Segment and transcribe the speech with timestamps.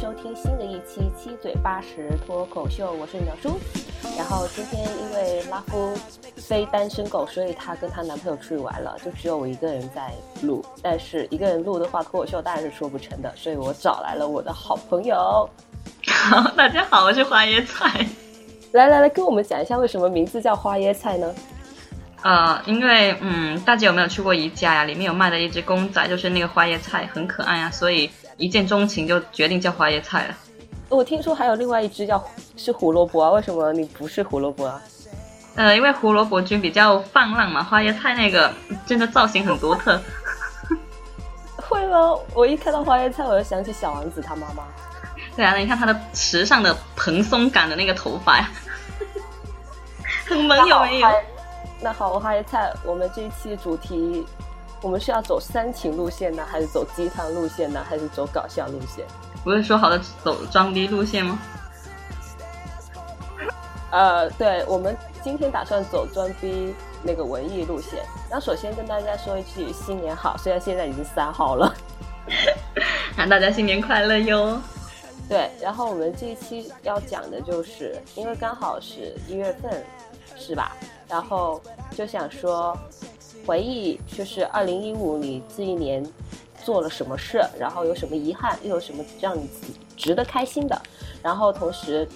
[0.00, 1.86] 收听新的一期《七嘴八舌
[2.26, 3.58] 脱口秀》，我是鸟叔。
[4.18, 5.96] 然后今天因为拉夫
[6.36, 10.12] 非单身狗，所以她跟她男朋友出去玩了，就只有我一个人在
[10.42, 10.64] 录。
[10.82, 15.48] 但是一个人录的话，脱口秀当然是说不成的，所以我找来了我的好朋友。
[16.06, 18.04] 好，大家好，我是花椰菜。
[18.72, 21.32] 来来来，跟我们讲一下为什么名字叫花椰菜呢？
[22.22, 24.84] 呃，因为嗯，大家有没有去过宜家呀？
[24.84, 30.34] 里面有卖的一只公仔，就是那个花椰菜，很可爱啊，所以一见钟情就决定叫花椰菜了。
[30.88, 32.22] 我听说还有另外一只叫
[32.56, 34.80] 是胡萝卜啊，为什么你不是胡萝卜啊？
[35.56, 38.52] 呃，因为胡萝卜君比较放浪嘛，花椰菜那个
[38.84, 40.00] 真的造型很独特。
[41.56, 42.14] 会吗？
[42.34, 44.64] 我一看到花椰菜，我就想起小王子他妈妈。
[45.36, 48.50] 对啊，你看他的时尚的蓬松感的那个头发呀，
[50.26, 51.08] 很萌有没有？
[51.80, 54.24] 那好，花椰菜，我们这一期主题，
[54.84, 59.02] 我们是要走煽情路线呢，还是走鸡汤路线呢，还是走搞笑路线？
[59.42, 61.38] 不是说好的走装逼路线吗？
[63.90, 68.04] 呃，对，我们今天打算走装逼那个文艺路线。
[68.28, 71.74] 然后首先跟大家说一句新年好，虽然现在已经三号了，
[73.16, 74.60] 让大家新年快乐哟。
[75.26, 79.82] 对，然后我们这一期要讲的就是，因为刚好是一月份，
[80.36, 80.76] 是吧？
[81.08, 81.58] 然后
[81.92, 82.76] 就想说，
[83.46, 86.04] 回忆就是二零一五你这一年
[86.64, 89.48] 做了什么事，然后有什么遗憾，又有什么让你
[89.96, 90.80] 值得开心的。
[91.22, 92.08] 然后同时，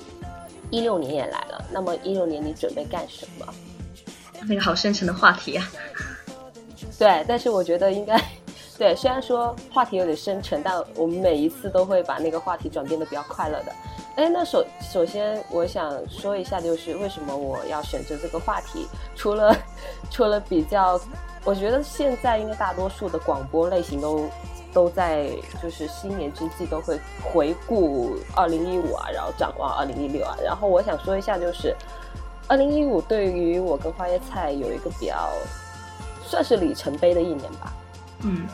[0.71, 3.47] 一六年也来了，那么一六年你准备干什么？
[4.47, 5.71] 那个好深沉的话题啊。
[6.99, 8.21] 对，但是我觉得应该，
[8.77, 13.73] 对，虽然说话题有点深沉，但我们每一次都会把那个话题转变的比较快乐的。
[14.19, 18.85] 哎，那首首先我想说一下，就是为什么我要选择这个话题？
[19.15, 19.57] 除了
[20.11, 21.01] 除了比较，
[21.45, 24.29] 我觉得现在应该大多数的广播类型都
[24.75, 25.31] 都在
[25.63, 30.37] 就是新年之际都会回顾二零一五啊，然后展望二零一六啊。
[30.43, 31.73] 然后我想说一下，就是
[32.49, 35.31] 二零一五对于我跟花椰菜有一个比较
[36.25, 37.73] 算是里程碑的一年吧。
[38.25, 38.49] 嗯，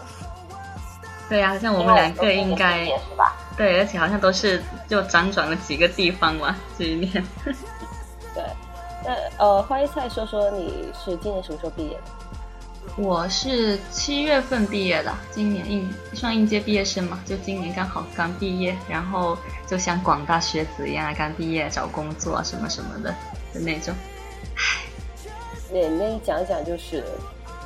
[1.27, 3.35] 对呀，像我们两个应该是吧？
[3.57, 7.13] 对，而且好像都是就辗转了几个地方嘛，这一年。
[8.35, 8.45] 对，
[9.05, 12.03] 那呃，花椰菜说说你是今年什么时候毕业的？
[12.97, 23.11] 我是七月份毕业的，今年应算应届毕业生嘛，就今年刚好刚毕业，然后就像广大学子一样，刚毕业找工作什么什么的
[23.53, 23.95] 的那种。
[24.57, 24.85] 唉，
[25.73, 27.05] 那那你讲一讲，就是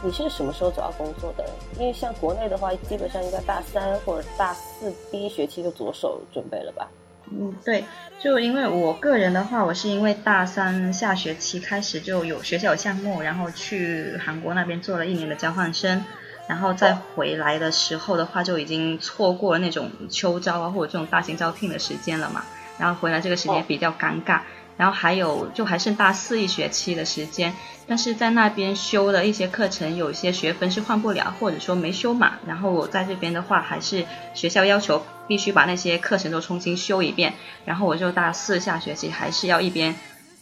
[0.02, 1.44] 你是什么时候找到工作的？
[1.78, 6.88] 因为像国内的话，基本上应该大三或者大四第一学期就着手准备了吧？
[7.30, 7.84] 嗯，对，
[8.18, 16.04] 就因为我个人的话，我是因为大三下学期开始就有学校有项目，然后去韩国那边做了一年的交换生，
[16.46, 22.44] 然后再回来的时候的话，就已经错过了那种秋招啊或者这种大型招聘的时间了嘛，
[22.78, 24.40] 然后回来这个时间比较尴尬，
[24.76, 27.54] 然后还有就还剩大四一学期的时间，
[27.86, 35.02] 但是在那边修的一些课程，有些学分是换不了，或者说没修满，然后我在这边的话，还是学校要求。
[35.28, 37.34] 必须把那些课程都重新修一遍，
[37.66, 39.94] 然后我就大四下学期还是要一边，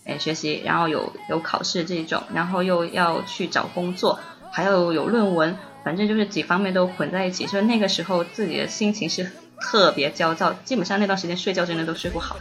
[0.04, 4.20] 诶学习，然后有有考试这种，然后又要去找工作，
[4.52, 9.28] 还要有论文，反正就是几方面都混在一起，所以那个时候自己的心情是
[9.60, 12.36] 特别焦躁，基本上那段时间睡觉真的都睡不好，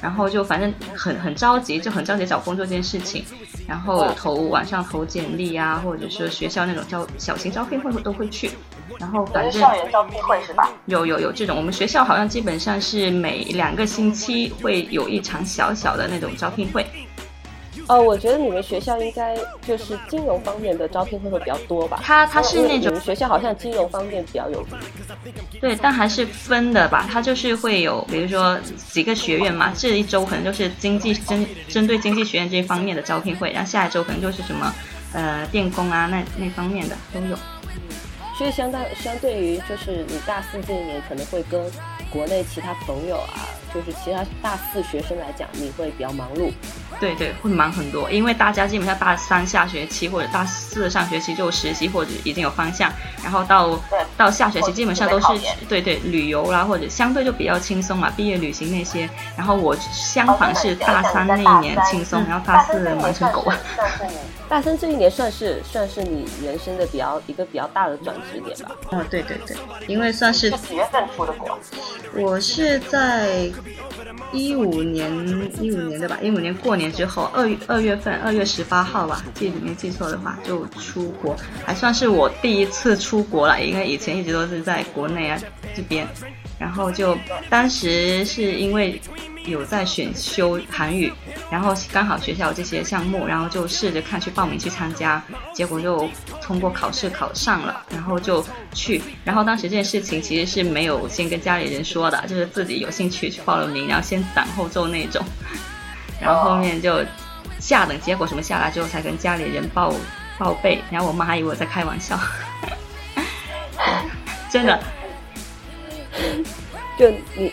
[0.00, 3.24] 然后就反正很很着急，就很着急找工作这件事情，
[3.66, 8.50] 然后投晚上投简历啊，或者说学校那种招小型招聘会都会去。
[8.98, 10.68] 然后反正校园招聘会是吧？
[10.86, 16.84] 有有有这种，我们学校好像基本上是每两个星期会有一场小小的那种招聘会。
[17.90, 21.98] 哦，我觉得你们学校应该就是金融方面的招聘会会比较多吧？
[22.04, 24.64] 它它是那种学校好像金融方面比较有。
[25.60, 27.08] 对，但还是分的吧。
[27.10, 28.56] 它就是会有，比如说
[28.92, 34.72] 几个学院嘛，这一周可能就是经济针针对经济学院这一方面的招聘会，然后下一周可能就是什么
[35.12, 37.36] 呃电工啊那那方面的都有。
[38.38, 41.60] 所以相当相对于就是你大四这一年可能会跟
[42.08, 46.52] 国内其他朋友啊，就是其他大四学生来讲，你会比较忙碌。
[47.00, 52.92] 对对，会忙很多，因为大家基本上大三下学期或者大四上学期就实习或者已经有方向，
[53.22, 53.80] 然后到
[54.16, 55.26] 到下学期基本上都是
[55.68, 59.08] 对对旅游啦，或者相对就比较轻松嘛，毕业旅行那些。
[59.36, 63.58] 然后我相反是大三那一年轻松，然后大四忙成狗啊。
[64.48, 68.74] 大三这一年算是算是你人生的比较一个比较大的转折点吧。
[68.90, 69.56] 哦，对对对，
[69.86, 71.56] 因为算是几月份出的国？
[72.16, 73.48] 我是在
[74.32, 75.08] 一五年
[75.60, 85.38] 一五年的吧，一五年过年之后二二月份二月十八号吧，记没记错的话就出国，还算是我第一次出国了，因为以前一直都是在国内啊
[85.74, 86.06] 这边，
[86.58, 87.16] 然后就
[87.48, 89.00] 当时是因为。
[89.46, 91.10] 有在选修韩语，
[91.50, 95.20] 然后刚好学校有这些项目，然后就试着看去报名去参加，
[95.54, 96.06] 结果就
[96.42, 98.44] 通过考试考上了，然后就
[98.74, 105.24] 去，然后当时这件事情其实是没有先跟家里人说的，就是自己有兴趣去报了名，然后先攒后奏那种，
[106.20, 107.04] 然后后面就
[107.58, 109.92] 下等结果什么下来之后才跟家里人报
[110.38, 112.18] 报备，然后我妈还以为我在开玩笑，
[114.50, 114.78] 真的，
[116.98, 117.52] 就你。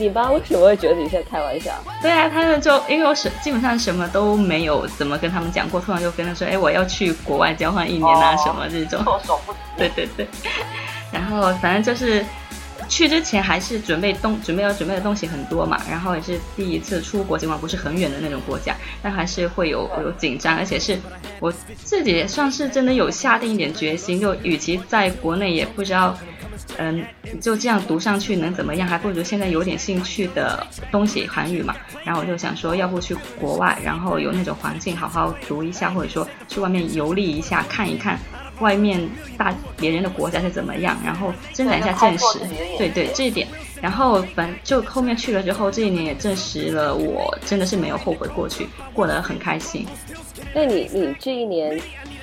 [0.00, 1.72] 你妈为什么会觉得你在开玩笑？
[2.00, 9.02] 对啊，他们就因为我什基本上什么都没有怎么跟他们讲过，突然就跟他说，哎，我要去国外交换一年啊，什么这种。
[9.02, 9.58] 措手不及。
[9.76, 10.28] 对对对。
[11.10, 12.24] 然后反正就是
[12.88, 20.98] 去之前还是准备东准备要准备的东西很多嘛，然后也是第一次出国，尽管不是很远的那种国家，但还是会有有紧张，而且是
[21.38, 21.52] 我
[21.84, 26.16] 自己算是真的有下定一点决心，就与其在国内也不知道。
[26.76, 27.02] 嗯，
[27.40, 28.86] 就这样读上去能怎么样？
[28.86, 31.74] 还不如现在有点兴趣的东西，韩语嘛。
[32.04, 38.18] 然后我就想说，要不去国外，然后有那种环境，好好读一下，或者说去外面游历一下，看一看
[38.60, 39.00] 外面
[39.36, 42.38] 大别人的国家是怎么样，然后增长一下见识。
[42.76, 43.46] 对对，这一点。
[43.80, 49.86] 然后反就后面去了之后，这一年也证实了我真的是没有后悔过去，过得很开心。
[50.52, 51.80] 那你你这一年？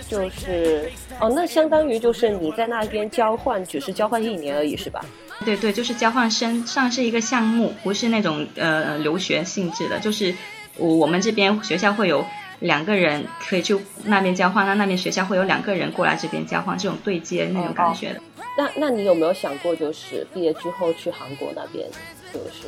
[0.07, 5.03] 就是哦，那相当于就是你在那边交换，只是交换一年而已，是吧？
[5.43, 9.97] 对对，就是交换生，算是一个项目，不是那种呃留学性质的。
[9.99, 10.35] 就是
[10.77, 12.23] 我我们这边学校会有
[12.59, 18.21] 两个人可以去那边交换，那那边学校会有两个人过来这边交换，这种对接那种感觉的。
[18.57, 21.87] 那那你有没有想过，就是毕业之后去韩国那边，
[22.33, 22.67] 就是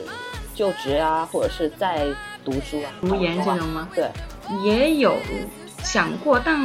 [0.53, 2.05] 就职啊，或者是在
[2.43, 2.91] 读书啊？
[3.01, 3.87] 读研这种吗？
[3.93, 4.09] 对，
[4.63, 5.17] 也有。
[5.83, 6.59] 想过，但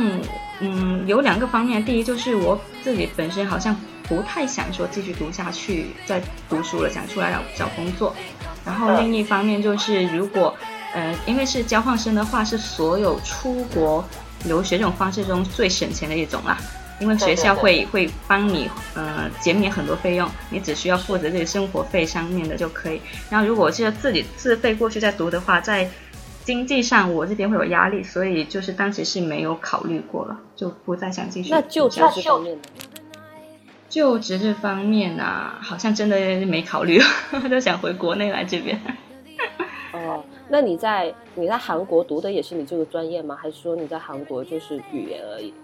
[0.59, 1.85] 嗯，有两个方面。
[1.85, 3.77] 第一就是我自己本身好像
[4.09, 8.17] 不太想说继续读下去，再读书了，想出来找找工作。
[8.65, 10.57] 然后另一方面就是，如果
[10.95, 14.05] 呃，因为是交换生的话，是所有出国
[14.45, 16.59] 留学这种方式中最省钱的一种啦。
[17.01, 23.01] 因为学校会会帮你呃减免很多费用，你只需要负责这些生活费上面的就可以。
[23.29, 25.91] 然后如果是自己自费过去再读的话，在
[26.45, 31.51] 经济上我这边会有压力，所以就是当时是没有考虑过了，就不再想继续。
[31.51, 32.63] 那就职这方面呢？
[33.89, 36.17] 就职这方面啊，好像真的
[36.47, 37.03] 没考虑，
[37.51, 38.81] 就想回国内来这边。
[40.53, 43.37] 哦，那你在你在韩国读的也是你这个专业吗？
[43.41, 45.55] 还是说你在韩国就是语言而已？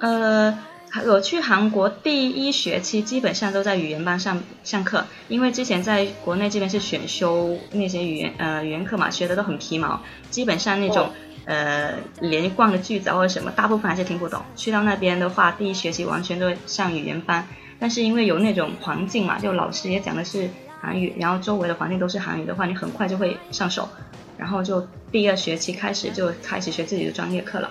[0.00, 0.58] 呃。
[1.06, 10.00] 我去韩国第一学期基本上都在语言班上上课，因为之前在国内这边是选修那些语言呃语言课嘛，学的都很皮毛，
[10.30, 11.10] 基本上那种
[11.46, 14.40] 呃连贯的句子或者什么，大部分还是听不懂。
[14.54, 17.44] 去到那边的话，第一学期完全都上语言班，
[17.80, 20.48] 但是因为有那种环境嘛，就老师也讲的是
[20.80, 23.88] 韩语，然后周围的环境都是韩语的话，你很快就会上手，
[24.36, 27.70] 然后就第二学期开始就开始学自己的专业课了。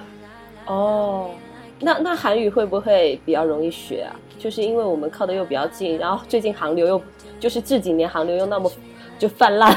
[0.66, 1.32] 哦。
[1.80, 4.16] 那那韩语会不会比较容易学啊？
[4.40, 7.02] 就是因为我们靠的又比较近，然后最近韩流又
[7.42, 8.72] 就是这几年韩流又那么
[9.20, 9.76] 就泛滥。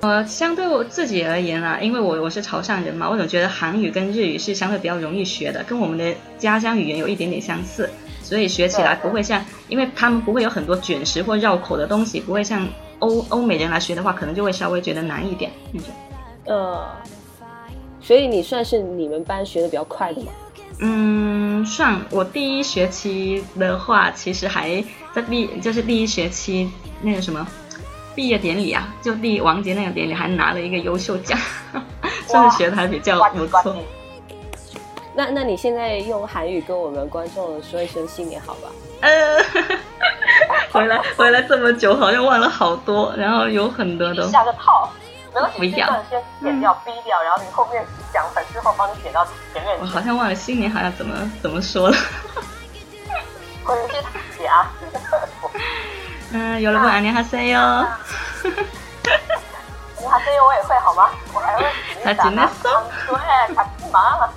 [0.00, 7.90] 呃，相对我自己而言啊，因为我我是潮汕人嘛，我总觉得韩语跟日语是相对比较容易学的，跟我们的家乡语言有一点点相似，
[8.22, 12.66] 所以学起来不会像，因为他们不会有很多卷舌或绕口的东西，不会像
[13.00, 15.90] 欧欧美人来学的话，可能就会稍微觉得难一点那种。
[16.46, 16.86] 呃，
[18.00, 20.32] 所以你算是你们班学的比较快的吗？
[20.80, 26.70] 嗯，算我第一学期的话，其实还在毕，就是第一学期
[27.02, 27.46] 那个什么
[28.14, 31.38] 毕业典礼啊，就第王杰那个典礼，还拿了一个优秀奖，
[32.26, 33.76] 算是学的还比较不错。
[35.16, 38.68] 那那你现在用韩语跟我们观众说一声新年好吧？
[39.00, 39.36] 呃，
[40.78, 44.90] 回来回来这么久，好像忘了好多，然后有很多的下个套。
[45.56, 49.78] 不一段，先剪掉、逼掉，然后你后面讲完之后帮你剪到前面。
[49.78, 51.96] 我好像忘了新年好像怎么怎么说了。
[53.62, 53.94] 回去
[54.36, 54.72] 写啊。
[56.32, 57.60] 嗯，有了个安妮哈塞哟。
[57.60, 57.88] 安
[60.00, 61.10] 妮哈塞哟，我也会好吗？
[61.32, 61.64] 我还会。
[62.02, 62.72] 卡吉内松，
[63.06, 64.28] 对，卡吉玛。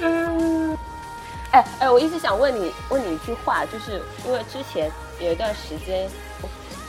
[0.00, 0.76] 嗯，
[1.56, 6.06] 哎哎，我一直想问你问你一句话，就是因为之前有一段时间，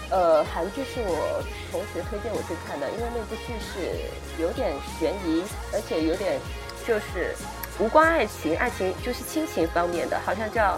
[0.09, 6.37] 呃，韩剧是我同学推荐我去看的，因为那部剧是有点悬疑，而且有点
[6.85, 7.33] 就是
[7.79, 10.73] 无关爱情，爱情就是亲情方面的，好像叫《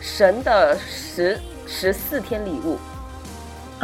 [0.00, 2.76] 神的十十四天礼物》。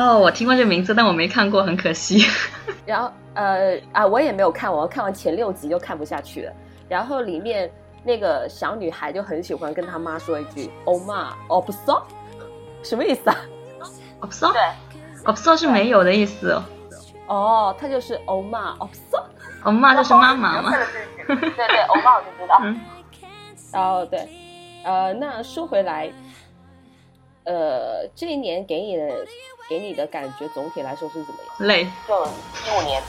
[0.01, 2.25] 哦，我听过这名字，但我没看过，很可惜。
[2.87, 6.53] 然后呃啊，我也没有看完，我看完前六集就看不下去了。
[6.89, 7.71] 然后里面
[8.03, 12.03] 那个小女孩就很喜欢跟她妈说一句“欧妈，哦不嗦”，
[12.83, 13.37] 什么意思啊？
[14.21, 14.61] 哦不嗦，对，
[15.25, 16.65] 哦不嗦是没有的意思哦。
[17.27, 19.23] 哦，她就是欧妈，哦不嗦。
[19.63, 20.73] 哦妈就是妈妈嘛。
[21.27, 22.59] 对 对，欧妈我就知道。
[22.63, 22.81] 嗯。
[23.73, 24.29] 然后对，
[24.85, 26.11] 呃，那说回来，
[27.45, 29.27] 呃，这一年给你的
[29.69, 31.69] 给你的感觉总体来说是怎么样？
[31.69, 33.03] 累，就一五年。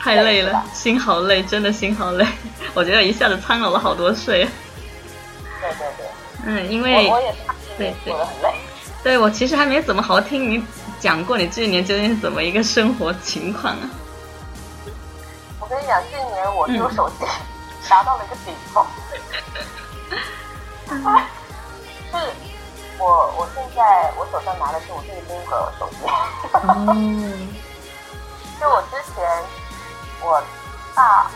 [0.00, 2.26] 太累了，心好累，真的心好累。
[2.74, 4.48] 我觉得一下子苍老了好多岁。
[5.60, 6.06] 对对对。
[6.46, 7.38] 嗯，因为我也是，
[7.76, 8.54] 对对，很累。
[9.02, 10.64] 对我其实还没怎么好听你
[11.00, 13.90] 讲过你这一年究竟是怎么一个生活情况啊？
[15.60, 17.26] 我跟你讲，这一年我丢手机
[17.88, 18.86] 达到了一个顶峰。
[22.10, 22.16] 是，
[22.98, 25.96] 我我现在我手上拿的是我第五个手机。
[26.52, 26.96] 哦。
[28.60, 29.22] 就我之前。
[30.22, 30.42] 我
[30.94, 31.30] 大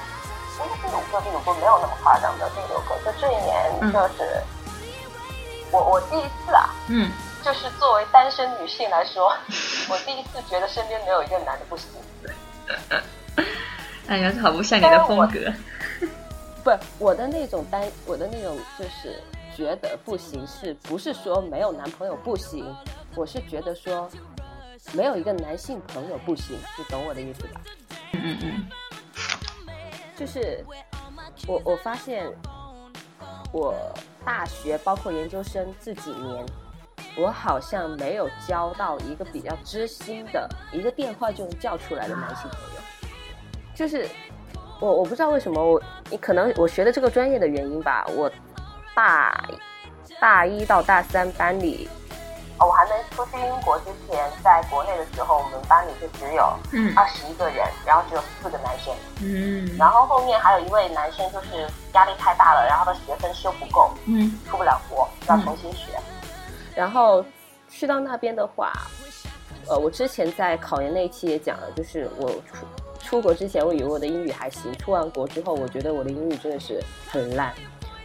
[0.58, 4.42] 应该第五个，第五个没有那么夸张的第六个，就这一年就是
[5.70, 7.10] 我我第一次啊，嗯，
[7.42, 9.32] 就是作为单身女性来说，
[9.88, 11.88] 我第一次觉得身边没有一个男的不行。
[14.08, 15.52] 哎呀，好不像你的风格。
[16.62, 19.20] 不，我的那种单，我的那种就是
[19.56, 22.74] 觉得不行，是不是说没有男朋友不行？
[23.14, 24.08] 我是觉得说
[24.92, 27.60] 没有一个男性朋友不行，你懂我的意思吧？
[28.12, 28.66] 嗯嗯，
[30.16, 30.64] 就是
[31.46, 32.30] 我我发现，
[33.52, 33.74] 我
[34.24, 36.44] 大学包括研究生这几年，
[37.16, 42.80] 我好像没有交到一个比较知心的，一个电话就能叫出来的男性朋友。
[43.74, 44.06] 就是
[44.78, 48.30] 我我不知道为什么我，你可能我学的这个专业的原因吧，我
[48.94, 49.48] 大
[50.20, 51.88] 大一到大三班里。
[52.64, 56.42] 我还没出去英国之前，在国内的时候，我们班里就只有
[56.96, 58.94] 二十一个人，然后只有四个男生。
[59.20, 65.92] 嗯，然后后面还有一位男生，就是压力太大了，然后他学分修不够，嗯，出不了国，要重新学。
[66.74, 67.24] 然后
[67.68, 68.72] 去到那边的话，
[69.68, 72.66] 呃，我之前在考研那一期也讲了，就是我出
[73.00, 77.52] 出国之前，我以为我的英语还行，出完国之后，我觉得我的英语真的是很烂，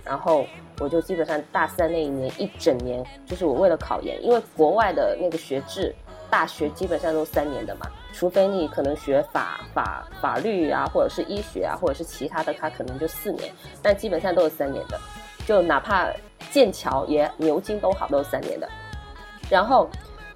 [0.04, 0.46] 然后。
[0.80, 5.94] 我就基本上大三那一年一整年，就是我为了考研，因为国外的那个学制，
[6.30, 15.00] 大学基本上都三年的嘛，除非你可能学法法法律啊，或者是医学啊，或者是其他的，它可能就四年，但基本上都是三年的，
[15.48, 16.08] 就哪怕
[16.52, 18.70] 剑桥也牛津都好，都是三年的。
[19.50, 19.90] 然后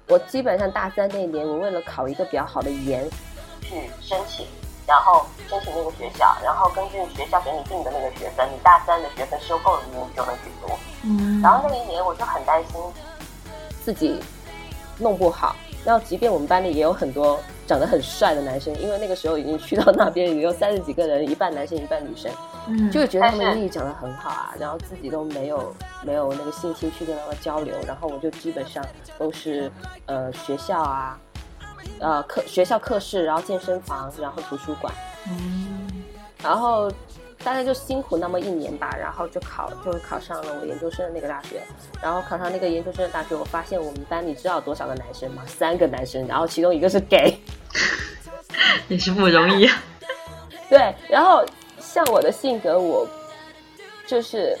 [0.08, 3.08] 我基本上大三那一年，我为了考一个比较好的研，
[3.60, 4.44] 去申请。
[4.86, 10.72] 然后申请那个学校，然后根据学校给你定的那个学分，你大三的学分修够了，你就能去读。
[11.04, 11.40] 嗯。
[11.40, 12.80] 然后那一年我就很担心
[13.84, 14.20] 自己
[14.98, 15.54] 弄不好。
[15.84, 22.30] 然后即便我们班里也有很多长得很帅的男生，因为那个时候已经去到那边，也有三十几个人，一半男生一半女生，
[22.68, 25.74] 嗯，就会觉得他们英语讲得很好啊，然后自己都没有
[26.04, 27.74] 没有那个信心去跟他们交流。
[27.84, 28.84] 然后我就基本上
[29.18, 29.70] 都是
[30.06, 31.18] 呃学校啊。
[32.00, 34.92] 呃，课学校课室，然后健身房，然后图书馆，
[35.28, 35.88] 嗯，
[36.42, 36.90] 然后
[37.44, 41.62] 大概就辛苦那么一年吧，然后就考，就考上了我研究生的那个大学，
[42.02, 45.42] 然后考上那个研究生的大学，我发现我们班你知道多少个男生吗？
[45.46, 47.38] 三个男生，然后其中一个是 gay，
[48.88, 49.68] 也是不容易。
[50.68, 51.44] 对，然后
[51.78, 53.06] 像我的性格，我
[54.06, 54.58] 就是。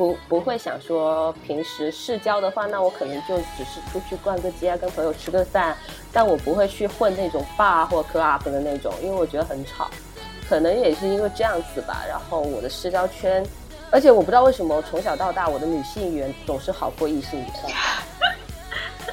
[0.00, 5.76] 不不会想说平时市交的话，那我可能就只是出去逛个街，跟朋友吃个饭，
[6.10, 9.90] 但我不会去混那种 bar 或 club 的那种，因为我觉得很吵。
[10.48, 12.02] 可能也是因为这样子吧。
[12.08, 13.46] 然后我的社交圈，
[13.90, 17.50] 而且我不知道为什么从小到大我的女性缘总是好过异性缘。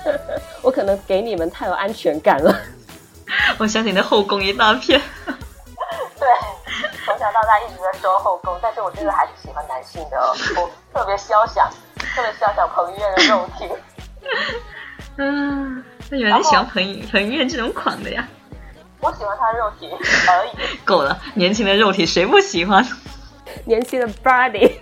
[0.63, 2.57] 我可能给你们太有安全感了。
[3.59, 5.01] 我相信你的后宫一大片。
[6.19, 6.27] 对。
[7.05, 10.19] 从小到大一直在说后宫，但是我真的还是喜欢男性的，
[10.57, 13.69] 我特别肖想，特别肖想彭于晏的肉体。
[15.17, 18.27] 嗯，那原来喜欢彭彭于晏这种款的呀？
[18.99, 19.89] 我喜欢他的肉体
[20.27, 20.51] 而已。
[20.83, 22.85] 够了，年轻的肉体谁不喜欢？
[23.65, 24.73] 年轻的 body。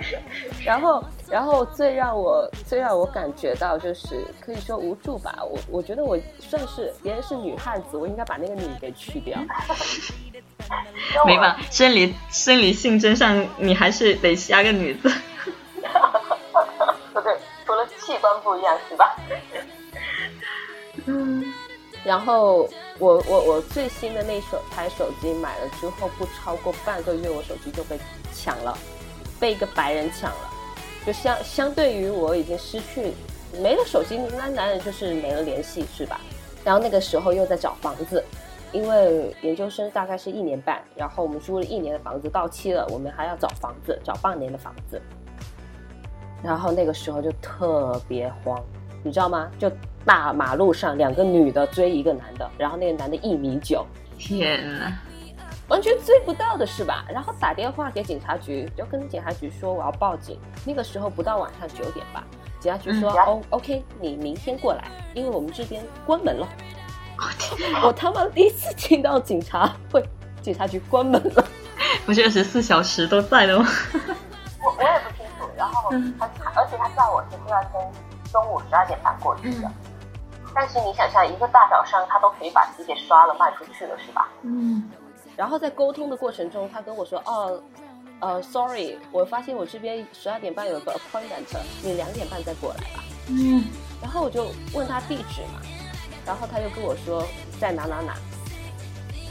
[0.64, 5.34] 然后然后最让我最让我感觉到就是可以说无助吧。
[5.42, 9.38] 我我觉得我算是别人是女汉子，我应该把那个女给去掉。
[11.26, 15.08] 没办法，生理生理性征上你还是得加个女字。
[17.12, 17.36] 不对，
[17.66, 19.16] 除了器官不一样是吧？
[21.06, 21.44] 嗯。
[22.02, 22.66] 然后
[22.98, 27.98] 我我我最新的那手台手机买了之后，不超过半个月，我手机就被
[28.34, 28.76] 抢了，
[29.38, 30.50] 被一个白人抢了。
[31.06, 33.12] 就相相对于我已经失去
[33.62, 36.18] 没了手机，那男人就是没了联系，是吧？
[36.64, 38.24] 然后那个时候又在找房子，
[38.72, 45.00] 因为研究生大概是一年半，然后我们租了一年的房子到期了，我们还要找房子，找半年的房子。
[46.42, 48.58] 然后那个时候就特别慌，
[49.02, 49.50] 你知道吗？
[49.58, 49.70] 就
[50.04, 53.84] 大马路上两个女的追一个男的，然后那个男的一米九，
[54.18, 54.92] 天呐！
[55.68, 57.04] 完全追不到的是吧？
[57.08, 60.38] 然后打电话给警察局，就跟警察局说我要报警。
[60.64, 62.24] 那个时候不到晚上九点吧，
[62.58, 64.84] 警察局说哦，OK，你明天过来，
[65.14, 66.48] 因为我们这边关门了。
[67.84, 70.02] 我他妈第一次听到警察会
[70.42, 71.44] 警察局关门了，
[72.06, 73.66] 不是二十四小时都在的吗？
[74.62, 75.48] 我我也不清楚。
[75.56, 77.92] 然后他而且他叫我是第二天
[78.32, 79.70] 中午十二点半过去的。
[80.54, 84.28] 但是你想象一个大早上他都可以把题给刷了卖出去了是吧？
[84.42, 84.90] 嗯。
[85.36, 87.62] 然后在沟通的过程中，他跟我说：“哦，
[88.18, 93.64] 呃，sorry，我发现我这边十二点半有个 appointment，你两点半再过来吧。”嗯，
[94.02, 95.60] 然后我就问他地址嘛，
[96.26, 97.26] 然后他又跟我说
[97.58, 98.16] 在哪哪哪，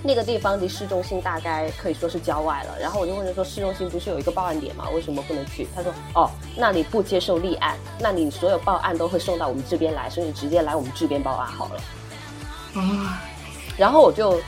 [0.03, 2.79] 那个地方离市中心大概可以说是郊外了。
[2.79, 4.89] 然后我就问他说：“市中心不是有一个报案点吗？
[4.93, 11.81] 为什么不能去？”他说：“哦，那里不接受立案，那你所有报案都会送到我们这边来，所以你直接来我们这边报案好了。”
[12.75, 13.21] 啊，
[13.77, 14.39] 然后我就。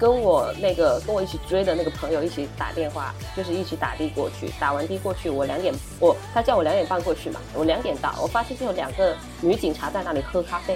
[0.00, 4.50] 跟我那个跟我一起追的那个朋友一起打电话，就是一起打的过去。
[4.58, 10.74] 打完的过去，我两点我他叫我两点半过去嘛，我两点到，我发现就有两个女警察在那里喝咖啡，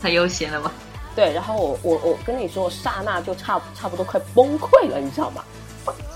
[0.00, 0.72] 太悠闲了吧？
[1.14, 5.42] 对，然后我我我跟你说，我刹那就差差不多快崩溃了，你知道吗？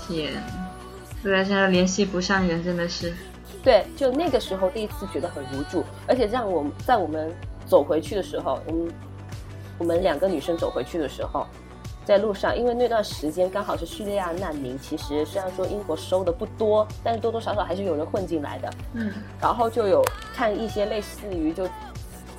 [0.07, 0.33] 天，
[1.23, 3.13] 对啊，现在联系不上人真的是。
[3.63, 7.31] 对，就那个时候第一次觉得很无助，而且让我在我们
[7.65, 8.93] 走回去的时候，我们
[9.79, 11.45] 我们两个女生走回去的时候。
[12.03, 18.73] 在路上，因为那段时间刚好是叙利亚难民，其实虽然说英国收的不多，但是多多少少还是有人混进来的。
[18.93, 20.03] 嗯，然后就有
[20.33, 21.69] 看一些类似于就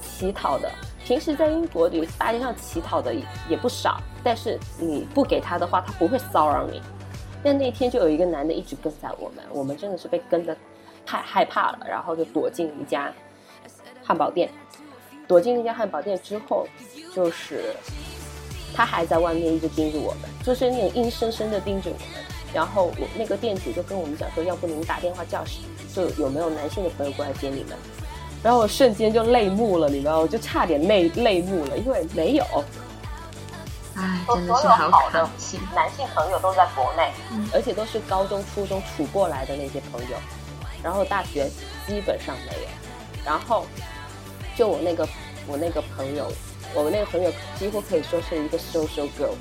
[0.02, 0.68] 乞讨的，
[1.04, 3.14] 平时在英国有大街上乞讨的
[3.48, 6.80] 也不少，但是你不给他的话，他不会骚扰你。
[7.42, 10.56] 但那天就有一个男的一直跟在我们，我们真的是被跟的
[11.04, 13.12] 太害怕了，然后就躲进一家
[14.02, 14.50] 汉堡店。
[15.26, 16.66] 躲进那家汉堡店之后，
[17.14, 17.74] 就是。
[18.74, 22.24] 他还在外面一直盯着我们，就是那种阴森森的盯着我们。
[22.54, 25.44] 然后我那个店主就跟我们讲说，要不你们打电话叫，
[25.94, 27.76] 就有没有男性的朋友过来接你们。
[28.42, 30.28] 然后我瞬间就泪目了，你知道吗？
[30.28, 32.44] 就差点泪泪目了，因为没有。
[33.94, 35.28] 唉，真的是好的
[35.74, 37.12] 男性朋友都在国内，
[37.52, 40.16] 而且都是高中、初中处过来的那些朋友，
[40.82, 41.48] 然后大学
[41.86, 42.68] 基本上没有。
[43.24, 43.66] 然后
[44.56, 45.08] 就我那个
[45.46, 46.30] 我那个朋友。
[46.74, 49.34] 我们那个朋友几乎可以说是一个 social girl，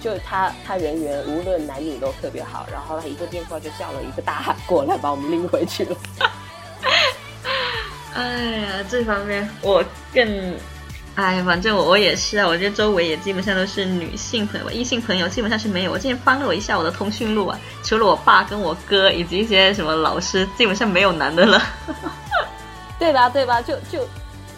[0.00, 5.96] 就他他人缘无论男女都特别好，然后他一个电话就叫了一个大汉过来把我们拎回去了。
[8.16, 10.54] 哎呀，这方面我更，
[11.16, 15.92] 哎，反正我我也是啊，我觉得周围也基本上都是女性朋友，异性朋友基本上是没有。
[15.92, 21.62] 我今天翻了我一下我的通讯录啊，除了我爸跟我哥以及一些什么老师，基本上没有男的了。
[22.98, 23.28] 对吧？
[23.28, 23.60] 对吧？
[23.60, 24.08] 就就。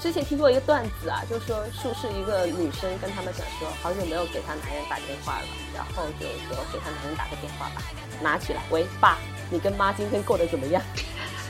[0.01, 7.83] 之前听过一个段子啊，就说是是一个女生跟他们讲说，好久没有给她男人打电话了，然后就说给她男人打个电话吧，
[8.23, 9.18] 拿起来，喂，爸，
[9.51, 10.81] 你跟妈今天过得怎么样？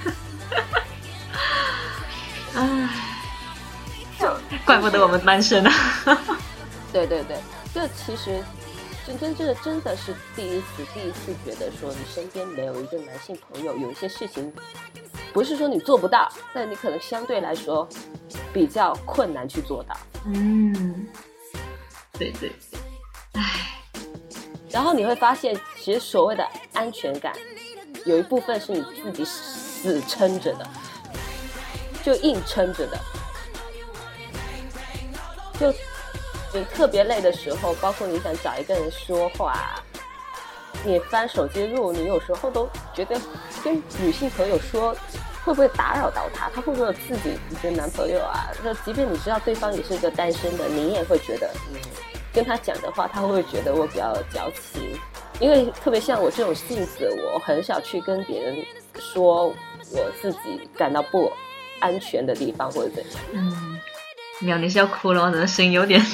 [2.59, 2.89] 唉，
[4.19, 5.73] 就怪不得我们单身啊。
[6.93, 7.37] 对对对，
[7.73, 8.43] 这其实
[9.07, 14.53] 真真正的真的是第一次，第一次觉得说你身边没有一个男性朋友，有一些事情。
[15.33, 17.89] 不是说你做不到，但你可能相对来说
[18.53, 19.97] 比较困难去做到。
[20.25, 21.07] 嗯，
[22.15, 22.81] 对对对，
[23.35, 23.45] 唉。
[24.71, 27.33] 然后你会发现，其实所谓的安全感，
[28.05, 30.67] 有一部分是你自己死撑着的，
[32.03, 32.99] 就硬撑着的。
[35.59, 35.73] 就
[36.53, 39.83] 你特别累的时候，包括你想找一个人说话，
[40.85, 43.21] 你翻手机录，你有时候都觉得
[43.63, 44.97] 跟女性朋友说。
[45.45, 46.51] 会不会打扰到她？
[46.55, 48.51] 她会不会有自己一个男朋友啊？
[48.63, 51.81] 那，即便你知道对方也是一个单身的，你也会觉得，嗯，
[52.35, 55.01] 跟他讲的话，他会不会觉得我比较矫情？
[55.41, 58.63] 因为特别像我这种性子，我很少去跟别人
[58.99, 61.33] 说我自己感到不
[61.81, 63.13] 安全的地方或者怎样。
[63.33, 63.81] 嗯，
[64.41, 65.31] 没有，你是要哭了吗？
[65.31, 66.05] 怎么声音有点？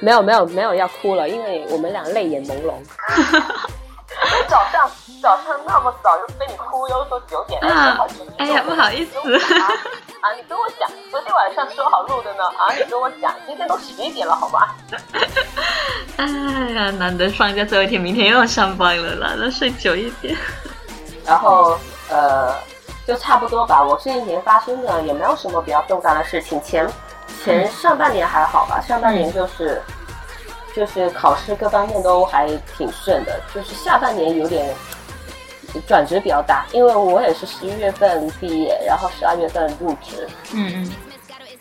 [0.00, 2.72] 没有没有没有要哭了，因为我们俩泪眼朦胧。
[4.48, 4.90] 早上
[5.22, 7.98] 早上那么早就被你哭，又说九点，啊，
[8.38, 9.18] 哎呀，不好意思。
[9.18, 12.44] 啊，你跟我讲，昨天晚上说好录的呢。
[12.56, 14.76] 啊，你跟我讲，今天都十一点了，好吧？
[16.16, 16.26] 哎
[16.74, 20.36] 呀，难得放假最后一天，明天又要上班了啦，那睡久一点。
[21.24, 21.78] 然后
[22.10, 22.54] 呃，
[23.12, 23.82] 就差不多吧。
[23.82, 26.60] 我这一年发生的也没有什么比较重大的事情。
[26.62, 26.88] 前
[27.44, 29.82] 前上半年还好吧，上半年就是
[30.74, 34.74] 就是考试各方面都还挺顺的，就是下半年有点。
[35.86, 40.28] 转职比较大，因为我也是十一月份毕业，然后十二月份入职。
[40.52, 40.92] 嗯嗯，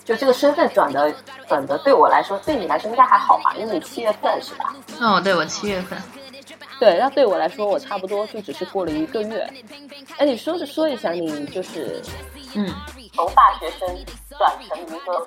[0.03, 1.09] 就这个身份转的
[1.47, 3.53] 转的，对我来说，对你来说应该还好吧？
[3.57, 4.75] 因为你七月份是吧？
[4.99, 5.97] 哦，对我七月份。
[6.81, 9.47] 对，那对我来说，我差不多就只是过了一个月。
[10.17, 12.01] 哎，你说是说一下，你就是，
[12.55, 12.67] 嗯，
[13.13, 13.87] 从大学生
[14.35, 15.23] 转成一个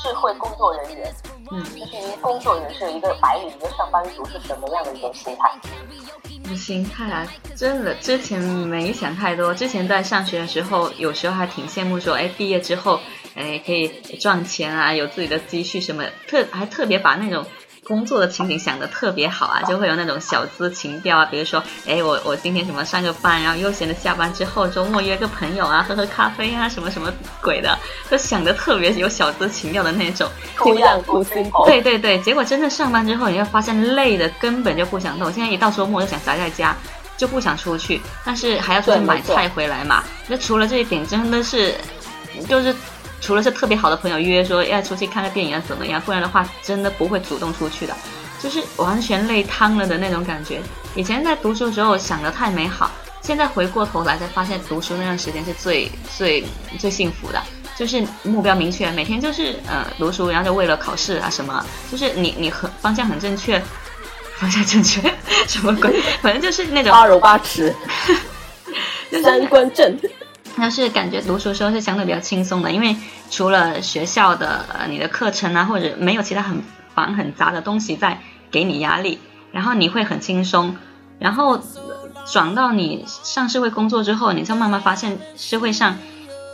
[0.00, 1.12] 社会工作人员，
[1.50, 6.54] 嗯，就是一个工作人士，一个白领，一个上班族是什么样的一种心态？
[6.54, 9.52] 心态啊，真的，之前没想太多。
[9.52, 13.00] 之前在上学的时候，有时候还挺羡慕说，哎，毕业之后，
[13.34, 13.88] 哎，可以
[14.20, 17.44] 赚钱啊，有自己的积蓄什么，特还特别把那种。
[17.88, 27.76] 工作的情景想的特别好啊，就会有那种小资情调啊，比如说，哎，我我今天什么上个班，然后悠闲的下班之后，周末约个朋友啊，喝喝咖啡啊，什么什么鬼的，
[28.10, 30.28] 就想的特别有小资情调的那种。
[30.54, 31.50] 图样图心。
[31.64, 35.32] 对对对，结果真正上班之后，你会发现累的根本就不想动。
[35.32, 36.76] 现在一到周末就想宅在家，
[37.16, 40.04] 就不想出去，但是还要出去买菜回来嘛。
[40.26, 41.74] 那除了这一点，真的是，
[42.46, 42.74] 就是。
[43.20, 47.94] 除了是特别好的朋友约说要出去看个电影啊怎么样，不然的话真的不会主动出去的，
[48.40, 50.60] 就是完全累瘫了的那种感觉。
[50.94, 56.44] 以前在读书的时候想的太美好，现在回过头来才发现读书那段时间是最最
[56.78, 57.42] 最幸福的，
[57.76, 63.62] 就是目标明确，每天就是呃读书，然后就为了考试啊什么，就是你你很方向很正确，
[64.38, 65.00] 方向正确
[65.46, 67.74] 什么鬼，反正就是那种八荣八耻，
[69.22, 69.98] 三观正。
[70.62, 72.96] 要是感觉读书时候是相对比较轻松的，因为
[73.30, 76.62] 除了学校的呃你的课程啊，或者没有其他很
[76.94, 79.18] 繁很杂的东西在给你压力，
[79.52, 80.76] 然后你会很轻松。
[81.18, 81.60] 然后
[82.30, 85.96] 转到你上社会工作之后，你就慢慢发现社会上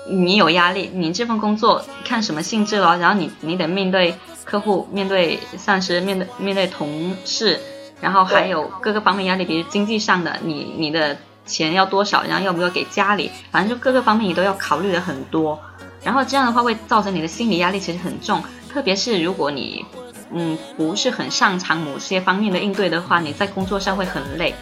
[0.09, 4.15] 你有压力，你这份工作看什么性质了，然后你你得面对
[4.45, 7.61] 客户、面对上司、面对面对同事，
[8.01, 11.17] 然后还有各个方面压力，比如经济上的，你你的。
[11.47, 15.59] 钱要多少，然后要不要给家里，反正就各个方面你都要考虑的很多，
[16.03, 19.85] 然后这样的话会造成你的心理压力其实很重，特别是如果你
[20.33, 24.55] 嗯不是很擅长某些方面的应对的话，你在工作上会很累。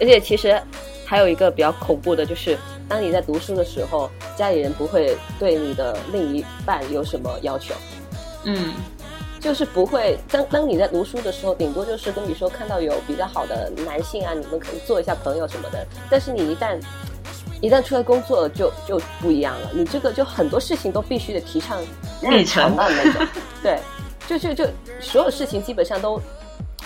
[0.00, 0.60] 而且其实
[1.06, 7.74] 还有一个比较恐怖的就是，当你在读书的时候，家里人不会对你的另一半有什么要求，
[8.44, 8.72] 嗯。
[9.42, 15.84] 就是不会，当当你在读书的时候，顶多就是跟你说看到有比较好的男性啊，你们可以做一下朋友什么的。
[16.08, 16.80] 但是你一旦
[17.60, 19.70] 一旦出来工作，就就不一样了。
[19.74, 21.82] 你这个就很多事情都必须得提倡
[22.22, 23.26] 日常的那种，
[23.62, 23.80] 对，
[24.28, 24.64] 就就就
[25.00, 26.20] 所有事情基本上都。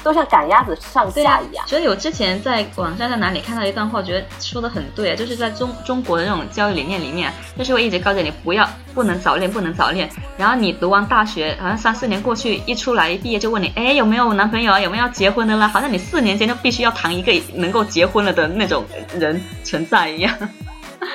[0.02, 1.66] 都像赶鸭子上架一样。
[1.66, 10.09] 所以我之前在网上在哪里看到一段话，觉得说的很对啊，就是在中中国的这种教育理念里面，就是会一直告诫你不要不能早恋，不能早恋。
[10.37, 14.80] 然后你读完大学，好像三四年过去，一出来一毕业就问你，哎，有没有男朋友啊？
[14.80, 15.66] 有没有要结婚的了？
[15.68, 18.85] 好像你四年间就必须要谈一个能够结婚了的那种
[19.18, 20.32] 人存在一样。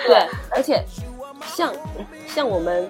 [0.05, 0.83] 对，而且
[1.45, 1.71] 像
[2.27, 2.89] 像我们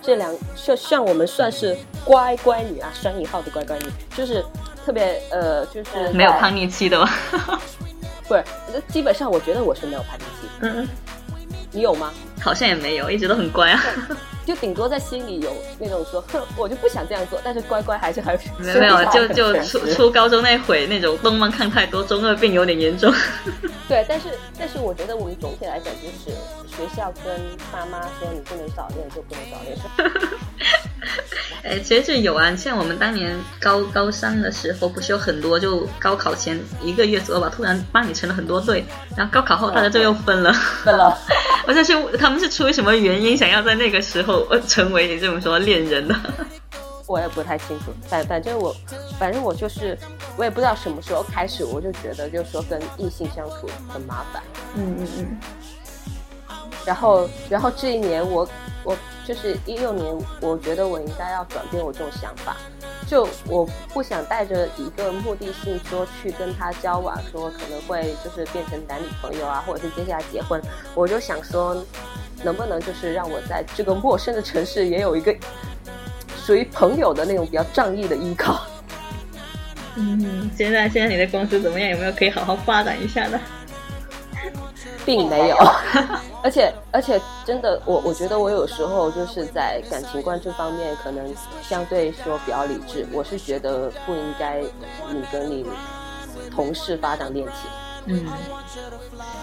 [0.00, 3.84] 这两，就像我们算是乖乖女啊，双引号的乖乖女，
[4.16, 4.44] 就是。
[4.84, 7.08] 特别呃，就是没有叛逆期的吗？
[8.28, 8.44] 不是，
[8.88, 10.48] 基本上我觉得我是没有叛逆期。
[10.60, 10.88] 嗯，
[11.70, 12.12] 你有吗？
[12.40, 13.82] 好像也没有，一直都很乖啊。
[14.44, 18.48] 就顶多在心里有那种说，哼，我就不想这样做，但是乖乖还是还是。
[18.58, 23.12] 没有，就就初初高中那会那种动漫看太多，中二病有点严重。
[23.88, 27.40] 对，但是但是我觉得我们总体来讲，就是学校跟
[27.70, 29.78] 爸妈说你不能早恋就不能早恋。
[31.62, 38.84] 哎，其实是有啊，像我们当年高高三的时候，不是有很多就高考前一个月左右吧，突然班里成了很多对，
[39.16, 40.52] 然后高考后大家就又分了，
[40.84, 41.16] 分了。
[41.66, 46.14] 我就是他们是出于什么原因想要在那个时候成为你这么说恋人的？
[47.06, 48.74] 我也不太清楚，反反正我
[49.18, 49.96] 反正我就是
[50.36, 54.42] 我也不知道什么时候开始，我就觉得就是说跟异性相处很麻烦。
[54.74, 55.38] 嗯嗯嗯。
[56.84, 58.48] 然后然后这一年我
[58.84, 62.56] 我就是一六年，我觉得我应该要转变我这种想法。
[63.06, 70.60] 就我不想带着一个目的性说去跟他交往，说可能会就是变成男女朋友啊，或者是接下来结婚。
[70.94, 71.76] 我就想说，
[72.42, 75.34] 能不能就是让我在这个陌生的城市也有一个
[76.36, 78.62] 属于朋友的那种比较仗义的依靠。
[79.96, 81.90] 嗯，现在现在你的公司怎么样？
[81.90, 83.38] 有没有可以好好发展一下的？
[85.04, 85.56] 并没有，
[86.42, 93.06] 而且而且真的，我我觉得我有时候就是在感情观这方面可能相对说比较理智。
[93.12, 94.60] 我是觉得不应该
[95.10, 95.66] 你跟你
[96.50, 97.70] 同事发展恋情，
[98.06, 98.26] 嗯，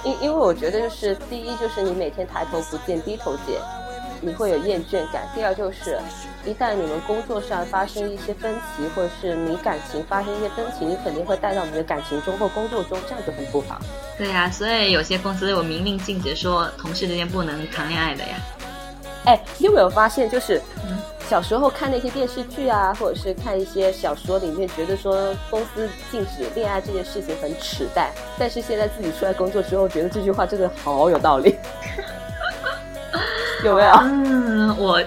[0.04, 3.60] 因因为我觉得就是第一就是你每天抬头不见低头见，
[4.22, 5.98] 你会有厌倦感；第二就是
[6.46, 13.80] 一旦你们工作上发生一些分歧，或者是你感情发生一些分歧，你肯定会带到你的感情中或工作中，这样就很不好。
[14.18, 18.36] 对呀、所以有些公司有明令禁止说同事之间不能谈恋爱的呀。
[19.26, 20.98] 哎，你有没有发现，就是嗯
[21.30, 31.56] 小时候看那些电视剧啊，或者是看一些小说里面，觉得说公司禁止恋爱这件事情很耻淡，但是现在自己出来工作之后，觉得这句话真的好有道理，
[33.66, 33.92] 有没有？
[34.04, 35.02] 嗯，我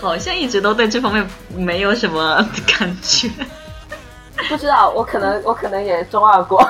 [0.00, 2.36] 好像一直都对这方面没有什么
[2.78, 3.30] 感觉。
[4.48, 6.68] 不知道，我可能我可能也中二过，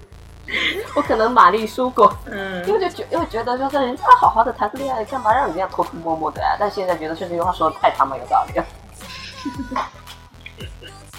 [0.94, 6.56] 我可能玛丽输过，嗯因为就觉因为觉得就是人家好好的谈个恋爱，干嘛让人家偷偷摸摸的呀？
[6.58, 8.66] 但现在觉得这句话说的太他妈有道理了。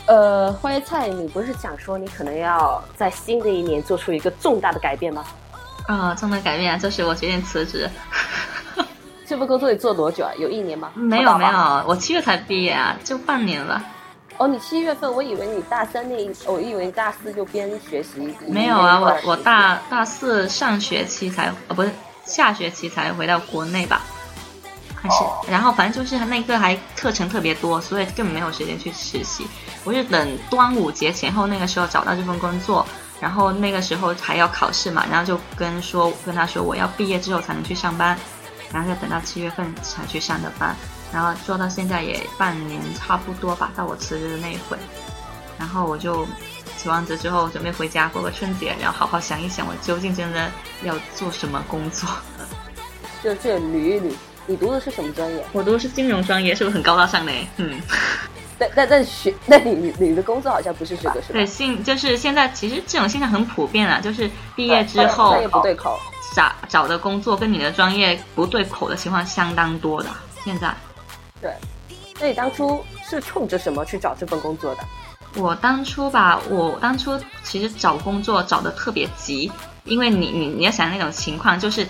[0.08, 5.24] 呃，花椰菜，你不是想说你可能要在新的一年做出一个重大的改变吗？
[5.88, 7.88] 啊、重大改变啊，就是我决定辞职。
[9.28, 10.32] 这份工作你做多久啊？
[10.38, 10.92] 有一年吗？
[10.94, 11.46] 没有没。
[11.46, 11.52] 有，
[11.88, 13.84] 我七月才毕业啊，就半年了。
[14.38, 18.36] 哦，你七月份，我以为你大三那一，我以为你大四就边学习。
[18.48, 21.90] 没有啊，我我大大四上学期才，呃，不是
[22.26, 24.02] 下学期才回到国内吧？
[24.94, 29.48] 还是，然后反正就是那个还课程特别多，所以根本没有时间去实习。
[29.84, 32.86] 我是等端午节前后那个时候找到这份工作，
[33.22, 38.18] 然后那个时候还要考试嘛，然后就跟说跟他说我要毕业之后才能去上班，
[38.72, 40.76] 然后就等到七月份才去上的班，
[41.14, 44.78] 然后做到现在也半年差不多吧，到我辞职的那一会，
[45.58, 46.28] 然后我就
[46.78, 50.52] 辞完职之后准备回家过个春节，然后好好想一想我究竟真的
[50.84, 52.10] 要做什么工作。
[53.24, 54.12] 就这捋一捋。
[54.48, 55.44] 你读的是什么专业？
[55.54, 57.32] 我读的是金融专业，是不是很高大上的？
[57.58, 57.82] 嗯，
[58.60, 61.40] 但但但学，那你你的工作好像不是这个是吧？
[61.40, 66.00] 对，现就是现在其实这种现象很普遍啊，就是毕业之后专业不对口。
[66.36, 70.10] 找找的工作跟你的专业不对口的情况相当多的。
[70.44, 70.76] 现在
[71.42, 71.54] 对，
[72.20, 74.84] 那你当初是冲着什么去找这份工作的？
[75.42, 79.50] 我当初吧，我当初其实找工作找的特别急，
[79.86, 81.88] 因为你你你要想那种情况，就是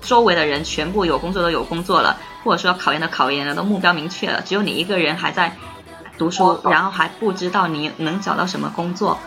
[0.00, 5.54] 周围的人全部有工作都有工作了，或者说考研的考研了，都目标明确了，只有你一个人还在
[6.16, 9.18] 读书，然后还不知道你能找到什么工作。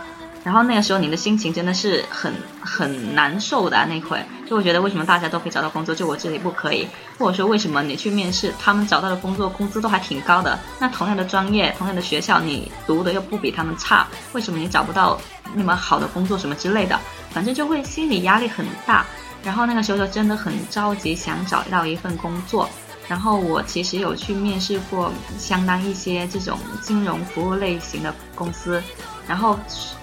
[0.44, 6.86] 然后那个时候你的心情真的是很很难受的、那会，就会觉得为什么大家都可以找到工作，就我这里不可以，
[7.18, 15.18] 或者说为什么你去面试，他们找到的工作工资都还挺高的，那同样的专业、同样的学校，你读的又不比他们差，为什么你找不到
[15.54, 17.00] 那么好的工作什么之类的？
[17.30, 19.04] 反正就会心理压力很大。
[19.42, 22.68] 然后那个时候就真的很着急，想找到一份工作。
[23.06, 28.82] 然后我其实有去面试过相当一些这种金融服务类型的公司，
[29.28, 29.58] 然后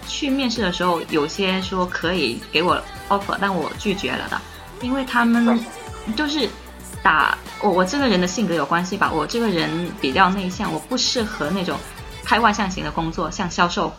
[0.08, 4.40] 去面试的时候，有些说可以给我 offer，但我拒绝了的，
[4.82, 5.60] 因为他们
[6.16, 6.48] 就是
[7.02, 11.78] 打我我这个人的性格有关系吧，我这个人比较内向，我不适合那种
[12.24, 13.92] 开外向型的工作，像销售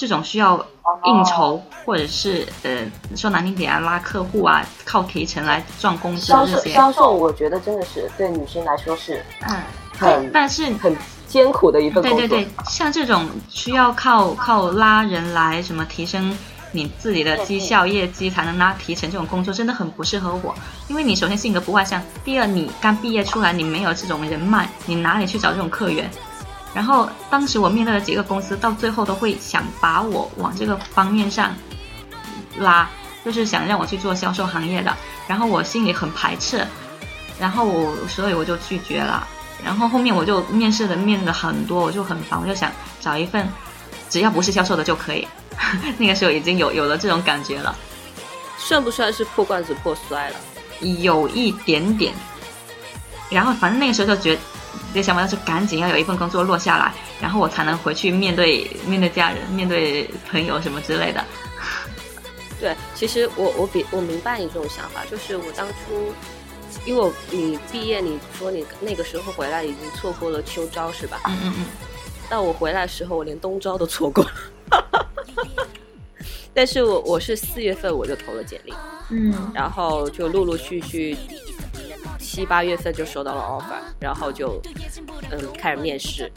[0.00, 0.56] 这种需要
[1.04, 9.58] 应酬或者是呃说难听点啊拉客户啊，靠提成来赚工资销售这些，销售，我觉得真的是对女生来说是嗯，
[9.98, 10.96] 很但是很
[11.28, 12.18] 艰苦的一份工作。
[12.20, 16.34] 对对对，像这种需要靠靠拉人来什么提升
[16.72, 20.54] 你自己的绩效业绩才能拉提成这种工作，真的很不适合我。
[20.88, 26.10] 因为你首先性格不外向，第二你刚毕业出来，你没有这种人脉，你哪里去找这种客源？
[26.72, 31.54] 然后当时我面对的几个公司，到最后都会想把我往这个方面上
[32.58, 32.88] 拉，
[33.24, 34.96] 就是想让我去做销售行业的。
[35.26, 36.66] 然后我心里很排斥，
[37.38, 39.26] 然后我所以我就拒绝了。
[39.64, 43.46] 然后后面我就面试的面了很多，我就很烦，我就想找一份
[44.08, 45.26] 只要不是销售的就可以。
[45.98, 47.76] 那个时候已经有有了这种感觉了，
[48.56, 50.36] 算不算是破罐子破摔了？
[50.80, 52.14] 有一点点。
[53.28, 54.38] 然后反正那个时候就觉
[54.92, 61.24] 得，这想法就是赶紧要有一份工作落下来，然后我才能回去面对面对家人、面对朋友什么之类的。
[62.60, 66.12] 对，其实我我比我明白你这种想法，就是我当初，
[66.84, 71.20] 因为我你毕业，你说你那个时候回来已经错过了秋招是吧？
[71.26, 71.64] 嗯嗯嗯，
[72.28, 74.30] 但我回来的时候，我连冬招都错过了。
[76.52, 78.74] 但是我我是四月份我就投了简历，
[79.08, 81.16] 嗯然后就陆陆续续
[82.30, 84.62] 七八月份就收到了 offer，然后就
[85.32, 86.30] 嗯开始面试。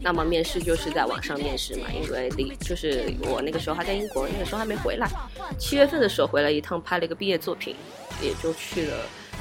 [0.00, 5.08] 那么面试就是在网上面试嘛，因为离就是我那个时候还在英国，那个时候还没回来。
[5.56, 7.76] 七月份的时候回来一趟，拍了一个毕业作品，
[8.20, 8.96] 也就去了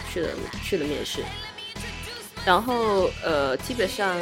[0.07, 0.29] 去了
[0.63, 1.23] 去了面试。
[2.45, 4.15] 然后呃，基本上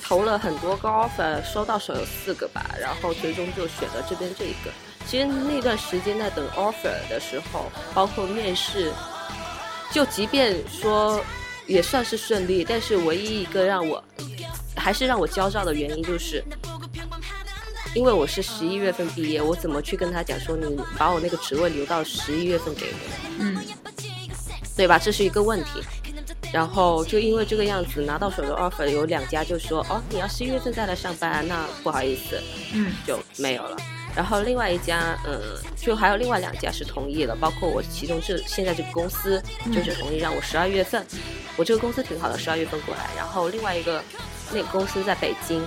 [0.00, 4.70] 投了很多个 offer，收到手有四个吧，然后最终就选了这边这一个。
[5.06, 8.92] 其实那段时间在等 offer 的时候，包括面试，
[9.92, 11.22] 就即便说
[11.66, 14.02] 也算是顺利，但是唯一一个让我
[14.76, 16.42] 还是让我焦躁的原因就是。
[17.92, 22.98] 因为我是十一月份毕业，我怎么去跟他讲说你把我那个职位留到十一月份给我？
[23.40, 23.58] 嗯
[24.76, 24.96] 对吧？
[24.96, 25.82] 这是一个问题。
[26.52, 32.40] 然后就因为这个样子拿到手的 offer 有两家就说哦你要十一月份再来上班，那不好意思
[32.72, 33.76] 嗯就没有了。
[34.16, 35.40] 然后另外一家，嗯，
[35.76, 39.42] 就还有另外两家是同意了，包括我其中这现在这个公司
[39.72, 41.06] 就是同意让我十二月份，
[41.56, 43.08] 我这个公司挺好的，十二月份过来。
[43.16, 44.02] 然后另外一个
[44.50, 45.66] 那个公司在北京，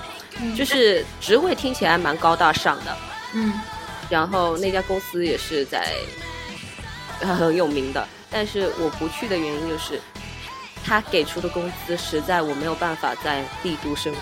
[0.56, 2.98] 就是职位听起来蛮高大上的，
[3.34, 3.54] 嗯
[4.10, 5.94] 然后那家公司也是在
[7.22, 10.00] 呃很有名的，但是我不去的原因就是，
[10.84, 14.20] 他给出的工资实在我没有办法在帝都生活。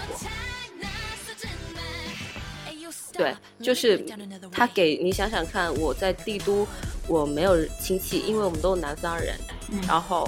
[3.22, 4.04] 对，就是
[4.52, 6.68] 他给你想想看，我在帝都
[7.08, 9.36] 我没有亲戚，因为我们都是南方人，
[9.72, 10.28] 嗯然后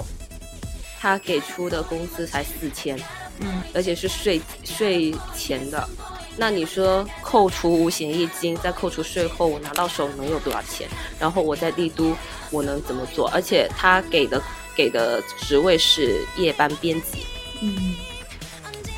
[1.00, 2.96] 他给出的工资才四千，
[3.40, 5.88] 嗯而且是税税前的。
[6.36, 10.88] 那你说扣除五险一金，再扣除税后，我拿到手能有多少钱？
[11.18, 12.16] 然后我在帝都，
[12.50, 13.28] 我能怎么做？
[13.30, 14.40] 而且他给的
[14.76, 17.26] 给的职位是夜班编辑，
[17.60, 17.94] 嗯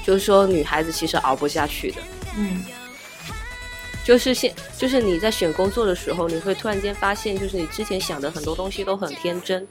[0.05, 2.03] 就是说女孩子其实熬不下去的。
[2.39, 2.65] 嗯
[4.07, 9.67] 就是现，就是你在选工作的时候，你会突然间发现，就是你之前想的很多东西都很天真，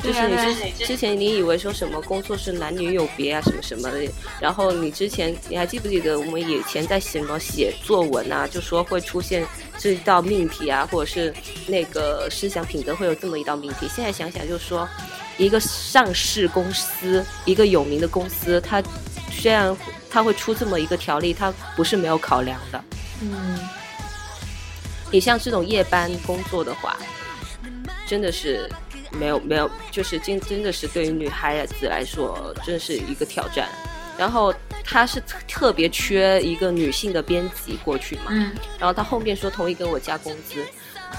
[0.00, 4.08] 就是你之之前你以为说什么工作是男女有别啊，什么什么的，
[4.40, 9.44] 然后你之前你还记不记得我们以前在什么写作文啊，就说会出现
[9.76, 11.34] 这一道命题啊，或者是
[11.66, 13.88] 那个思想品德会有这么一道命题。
[13.88, 14.88] 现在想想，就是说
[15.36, 18.80] 一个上市公司，一个有名的公司，它
[19.32, 19.76] 虽然
[20.08, 22.84] 它会出这么一个条例，它不是没有考量的。
[23.22, 23.58] 嗯
[25.10, 26.96] 你像这种夜班工作的话，
[28.06, 28.70] 真的是
[29.12, 33.68] 没有没有，就是真真的是对于女孩子来说，真是一个挑战。
[34.18, 40.62] 然后他是特特别缺一个女性的编辑过去嘛，嗯然后他后面说同意给我加工资，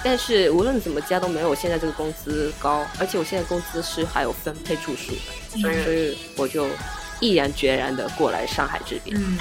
[0.04, 5.14] 但是无论怎么加都没有我现在这个工资高，而且我现在工资是还有分配住宿
[5.64, 6.68] 的，所以我就
[7.20, 9.18] 毅然决然的过来上海这边。
[9.20, 9.38] 嗯。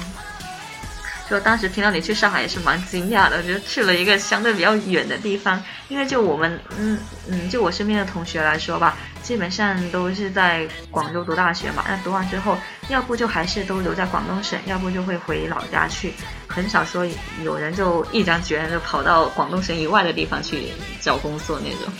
[1.31, 5.63] 就当时听到你去上海也是蛮惊讶的，就去了一个相对比较远的地方。
[5.87, 11.85] 因为就我们，嗯嗯，就我身边的同学来说吧，基本上都是在广州读大学嘛。
[11.87, 12.57] 那读完之后，
[12.89, 16.13] 要不就还是都留在广东省，要不就会回老家去，
[16.49, 17.07] 很少说
[17.45, 21.93] 有人就毅然决然的跑到广东省以外的地方去找工作那种。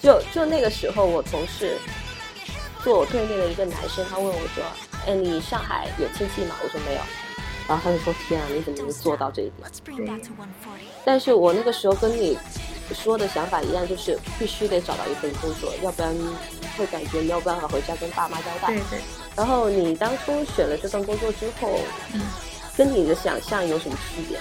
[0.00, 1.76] 就就那个时候，我同事
[2.82, 4.64] 坐我对面的一个男生，他问我说
[5.06, 7.00] ：“哎，你上海有亲戚吗？”我说没有。
[7.68, 9.70] 然后他就说：“天啊，你怎么能做到这一点？”
[11.04, 12.38] 但是我那个时候跟你
[12.94, 16.14] 说的想法一样，就是必须得找到一份工作，要不然
[16.76, 18.68] 会感觉没有办法回家跟爸妈交代。
[18.90, 19.00] 对，
[19.36, 21.80] 然后你当初选了这份工作之后，
[22.76, 24.38] 跟你的想象有什么区别？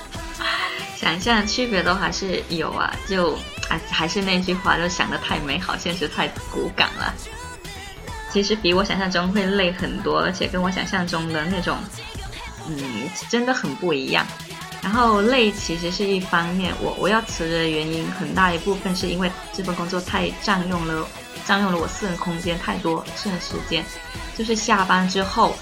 [0.95, 3.36] 想象区别都还是有啊，就
[3.67, 7.13] 还还是那句话，就想的太美好，现实太骨感了。
[8.31, 11.77] 其实比我想象中会累很多，而且跟我想象中的那种，
[12.67, 14.26] 嗯，真的很不一样。
[14.82, 21.08] 然后累其实是一方面，我我要辞职的原因很大一部分是因为这份工作太占用了
[21.45, 23.86] 占用了我私人空间太多私人时间，
[24.36, 25.56] 就是下班之后，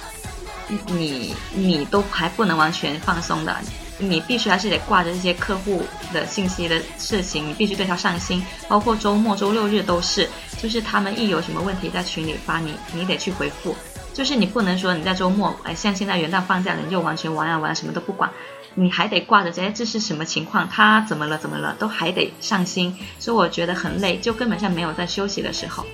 [0.88, 3.58] 你你都还不能完全放松的，
[3.98, 5.84] 你必须还是得挂着这些客户
[6.14, 10.30] 的信息的事情，你必须对他上心，包括周末、周六日都是，
[10.62, 13.76] 就是他们一有什么问题在群里发你，你得去回复。
[14.20, 18.30] 就是你不能说你在周末，哎，像现在元旦放假了，你就完全玩啊玩啊，什么都不管，
[18.76, 20.67] 你还得挂着这，哎，这是什么情况？
[20.67, 21.38] 他怎么了？
[21.38, 21.74] 怎么了？
[21.80, 25.86] 都还得上心，所以我觉得很累，就根本上没有在休息的时候。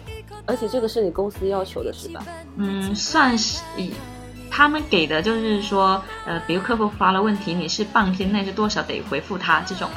[0.47, 2.26] 而且这个是你公司要求的是吧？
[2.57, 3.93] 嗯，算是以
[4.49, 9.88] 他们给的就是说，呃，比如客户发了问题，你是半天内是多少得回复他这种，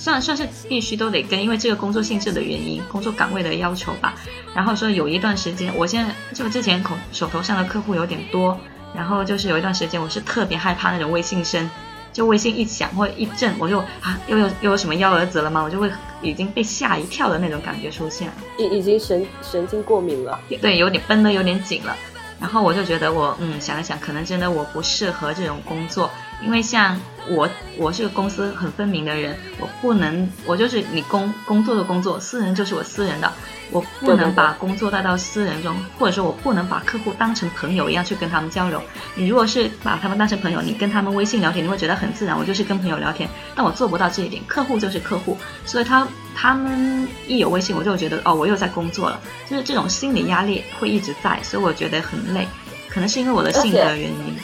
[0.00, 4.14] 算算是必须都得跟，因为这个工作性质的原因，工作岗位的要求吧。
[4.54, 8.58] 然后说有一段时间，我现在就之前口手头上的客户有点多，
[8.94, 11.68] 然后就是有一段时间，我是特别害怕那种微信声，
[12.14, 15.62] 就微信一响或者一震，我就啊，又有又有什么幺蛾子了吗？
[15.62, 15.90] 我就会
[16.22, 18.30] 已经被吓一跳的那种感觉出现。
[18.56, 20.40] 已已经神神经过敏了。
[20.62, 21.94] 对，有点绷得有点紧了。
[22.40, 26.10] 然后我就觉得我嗯想了想，可能真的我不适合这种工作，
[26.42, 33.30] 因为像我我是个公司很分明的人，我不能我就是你工工作的工作，私人就是我私人的，
[33.70, 38.82] 我不能把工作带到私人中，或者说我不能把客户当成朋友一样去跟他们交流。
[39.14, 45.36] 你如果是把他们当成朋友，你跟他们微信聊天，你会觉得很自然，我就是跟朋友聊天，但我做不到这一点，客户就是客户，
[45.66, 52.48] 所以他他们一有微信，我就觉得哦，我又在工作了，就是这种心理压力会一直在，所以我觉得很累，
[52.88, 54.34] 可能是因为我的性格原因。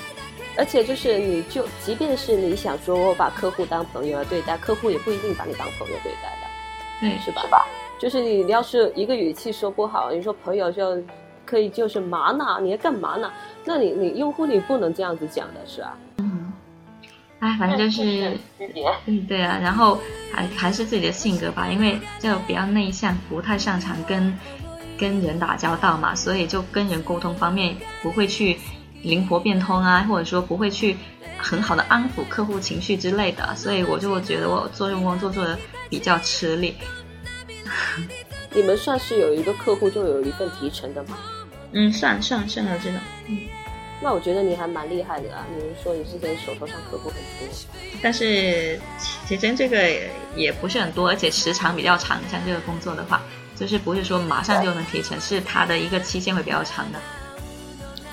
[0.57, 6.47] 而且就是你就即便是你想说我把客户当朋友来对待，客户也不一定把你当朋友对待的，
[7.03, 7.43] 嗯，是吧？
[7.43, 7.67] 是吧？
[7.99, 11.03] 就是你要是一个语气说不好，你说朋友就
[11.45, 12.59] 可以就是嘛呢？
[12.61, 13.33] 你要干嘛呢？
[13.65, 15.97] 那你你用户你不能这样子讲的是啊。
[16.19, 16.53] 嗯，
[17.41, 18.37] 哎，反正就是。
[19.07, 19.99] 嗯，对啊，然后
[20.33, 24.37] 还还是自己的性格吧，因为就比较内向，不太擅长跟
[24.99, 28.59] 跟人打交道嘛，所以就跟人沟通方面不会去
[29.03, 30.97] 灵活变通啊，或者说不会去
[31.39, 36.75] 很好的安抚客户情绪之类的，所以我就觉得我做这种工作做的比较吃力。
[38.55, 41.19] 你们算是有一个客户就有一份提成的吗？
[41.73, 42.99] 嗯，算算算了这种，
[44.01, 45.45] 那我觉得你还蛮厉害的啊！
[45.55, 47.49] 你是说你之前手头上客户很多，
[48.03, 48.81] 但是
[49.27, 49.91] 其实这个
[50.35, 52.19] 也不是很多，而且时长比较长。
[52.31, 53.21] 像这个工作的话，
[53.57, 56.99] 就是不是说马上就能提成，是它的一个期限会比较长的，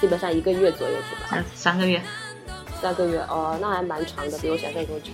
[0.04, 1.30] 基本上一个月左右是吧？
[1.30, 2.02] 三三个月。
[2.82, 5.14] 三个月哦，那还蛮长的，比我想象中长。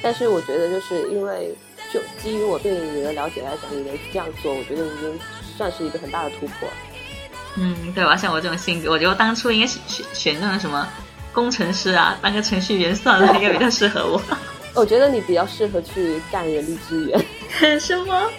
[0.00, 1.54] 但是我觉得就是因为
[1.92, 5.20] 就基于我对你的了解来讲，你能这样做，我觉得已经
[5.58, 6.66] 算是一个很大的突破。
[7.56, 8.16] 嗯，对吧？
[8.16, 10.88] 像我这种性格，我觉得我当初应该是选选那种什么
[11.34, 14.18] 工程师啊，当个程序员算了，应该比较适合我。
[14.74, 17.22] 我觉得你比较适合去干人力资源，
[17.78, 18.30] 什么？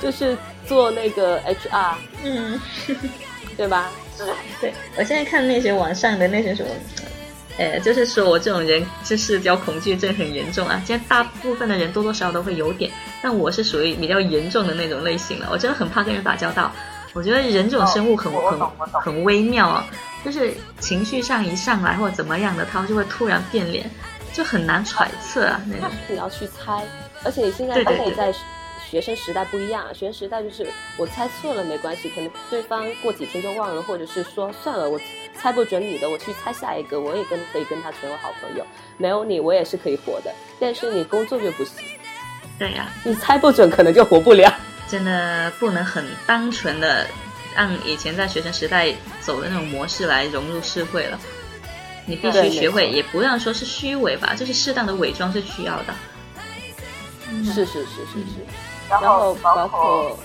[0.00, 0.34] 就是
[0.66, 2.58] 做那个 HR，嗯，
[3.58, 3.90] 对吧？
[4.60, 6.70] 对，我现在看那些网上的那些什么，
[7.58, 10.80] 呃，就是说我这种人是社交恐惧症很严重啊。
[10.86, 12.90] 现在大部分的人多多少少都会有点，
[13.20, 15.48] 但我是属于比较严重的那种类型了。
[15.50, 16.72] 我真的很怕跟人打交道。
[17.14, 18.60] 我觉得人这种生物很、很
[19.02, 19.84] 很微妙啊，
[20.24, 23.90] 就是情绪上一上来或者怎么样的，他就会突然变脸，
[24.32, 25.90] 就很难揣测啊那种。
[26.08, 26.84] 你要去猜，
[27.24, 28.32] 而且你现在对对跟你在
[28.90, 30.66] 学生时代不一样，学生时代就是
[30.96, 34.98] 我猜错了没关系，可能对方过几天就忘了，或者是说算了，我
[35.34, 38.66] 猜不准你的，我去猜下一个，我也跟可以跟他成为好朋友，
[38.96, 41.84] 没有你我也是可以活的，但是你工作就不行，
[42.58, 44.52] 对呀、你猜不准可能就活不了。
[44.88, 47.06] 真的不能很单纯的
[47.54, 51.20] 按以前在学生时代走的那种模式来融入社会了。
[52.06, 55.94] 你必须学会，也不让说是虚伪吧，就是适当的伪装是需要的。
[57.44, 58.40] 是是是是是，
[58.88, 60.16] 然然后包包括。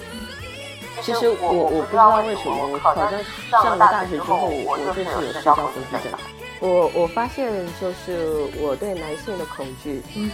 [1.02, 3.12] 其实我我不知道为什么，我好像
[3.50, 6.20] 上了大学之后，我就是有社交恐惧症。
[6.60, 7.52] 我我发现
[7.82, 10.32] 就是我对男性的恐惧嗯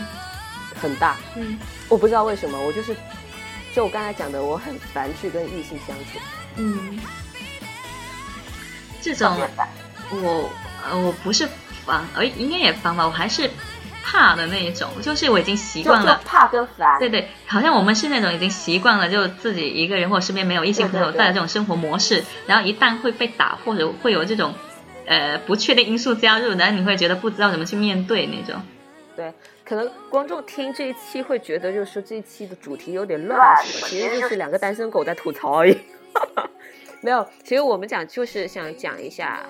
[0.80, 1.58] 很大，嗯
[1.88, 2.96] 我不知道为什么，我就是
[3.74, 6.20] 就我刚才讲的，我很烦去跟异性相处。
[6.58, 7.00] 嗯，
[9.02, 9.34] 这种
[10.12, 10.50] 我
[10.88, 11.48] 呃我不是
[11.86, 13.50] 防，呃应该也烦吧，我还是
[14.04, 16.22] 怕的那一种，就是我已经习惯了。
[16.26, 24.54] 怕跟烦，对对，好像我们是那种已经习惯了，就自己一个人或者身边没有异性朋友在的这种生活模式，然后一旦会被打或者会有这种
[25.06, 28.62] 呃不确定因素加入，然后你会觉得不知道怎么去面对那种。
[29.16, 29.34] 对，
[29.66, 33.40] 可能观众听这一期会觉得，就是说这一期的主题有点乱？
[33.64, 35.78] 其实就是两个单身狗在吐槽而已。
[37.02, 39.46] 没有，其实我们讲就是想讲一下，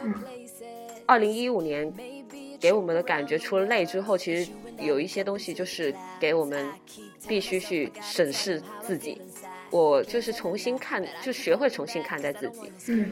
[1.06, 1.92] 二零一五年
[2.60, 6.68] 给我们的感觉，除了累之后，其实有一些东西就是给我们
[7.28, 9.22] 必须去审视自己。
[9.72, 12.72] 我就是重新看，就学会重新看待自己。
[12.88, 13.12] 嗯，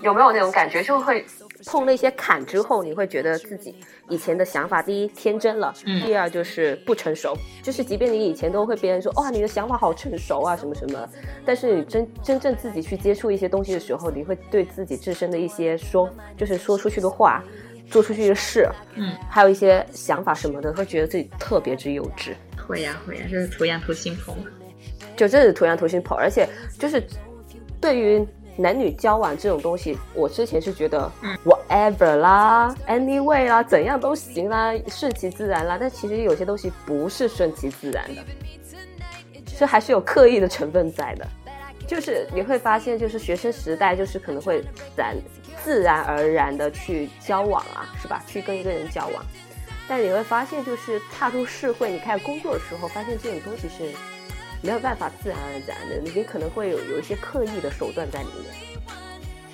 [0.00, 0.82] 有没有那种感觉？
[0.82, 1.24] 就会
[1.66, 3.74] 碰了一些坎之后，你会觉得自己
[4.08, 7.36] 以前的想法，第一天真了，嗯第二就是不成熟。
[7.62, 11.06] 就是即便你以前都会别人说，哇，你的想法好成熟啊，什么什么，
[11.44, 17.44] 但是你真真正自己去接触一些东西的时候，你会对自己自身的一些说，就是说出去的话，
[17.90, 22.34] 做出去的事，嗯，还有一些想法什么的，会觉得自己特别之幼稚。
[22.66, 24.36] 会呀、会呀、这是图样图心婆。
[25.16, 27.02] 就真是图样图心跑，而且就是
[27.80, 28.24] 对于
[28.56, 35.76] 男女交往这种东西，我之前是觉得嗯 whatever 啦，anyway 啦，怎样都行啦，顺其自然啦。
[35.80, 38.22] 但其实有些东西不是顺其自然的，
[39.58, 41.26] 这还是有刻意的成分在的。
[41.88, 44.62] 就是你会发现，就是学生时代就是可能会
[44.94, 45.16] 然
[45.64, 48.22] 自然而然的去交往啊，是吧？
[48.26, 49.24] 去跟一个人交往，
[49.88, 53.90] 但你会发现，就是踏入社会，你开始工作的时候，发现这种东西是
[54.62, 58.44] 没有办法自然而然的，你可能会有有一些刻意的手段在里面。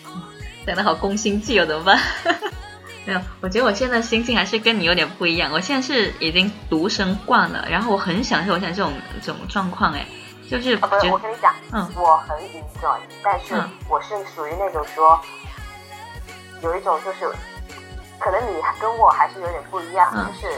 [0.67, 2.01] 讲的好攻心计哦，怎么办？
[3.07, 5.53] 没有，我觉得我现在心境还是跟你有点不一样。
[5.53, 10.07] 我现在是已经独生惯了，然后我很享受我现在这种这种状况，哎，
[10.51, 13.55] 就是啊不是我跟你讲，嗯，我很 enjoy，但是
[13.89, 15.19] 我是属于那种说，
[16.63, 17.31] 有一种就是，
[18.19, 20.55] 可能你跟我还是有点不一样，就是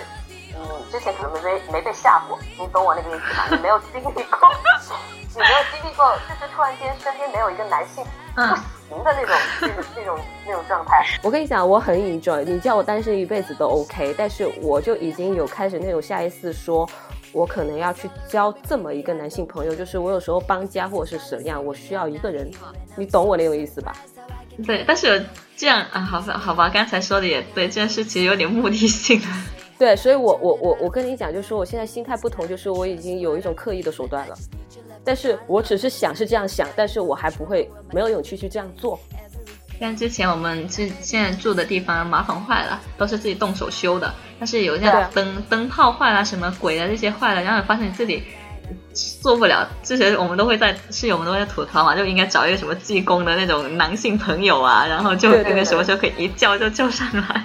[0.53, 3.45] 你之前可能没没被吓过，你懂我那个意思吗？
[3.51, 4.51] 你没有经历过，
[5.35, 8.05] 你没有经历过，就是突然间身边没有一个男性，
[8.37, 8.57] 嗯。
[8.91, 11.05] 的那种、 那种、那种、那种状态。
[11.23, 12.45] 我跟你讲，我很 enjoy。
[12.45, 16.89] 你叫我单身一辈子都 OK，但是我就已经有开始那种下意识说，
[17.33, 22.51] 我可能要去交这么一个男性朋友，就是我有时候搬家或者是什么样，我需要一个人。
[22.97, 23.95] 你懂我那种意思吧？
[24.67, 25.23] 对，但是
[25.55, 29.21] 这样啊，好吧，好吧，刚才说的也对，这件事其实有点目的性。
[29.79, 34.35] 对，所以我我我我跟你讲，就是我现在心态不同，就是我已经有一种刻意的手段了。
[35.07, 38.99] 但是我只是想是这样想，但是我还不会没有勇气去这样做。
[39.79, 44.13] 像之前我们是现在住的地方马桶坏了，都是自己动手修的。
[44.39, 48.23] 但是有一些灯灯泡坏了，什么鬼的这些坏了，然后发现自己
[49.21, 57.45] 做不了，这些我们都会在室友们都会在吐槽嘛，就应该找一个什么技工的那种男性朋友啊，然后就那个什么时候可以一叫就叫上来。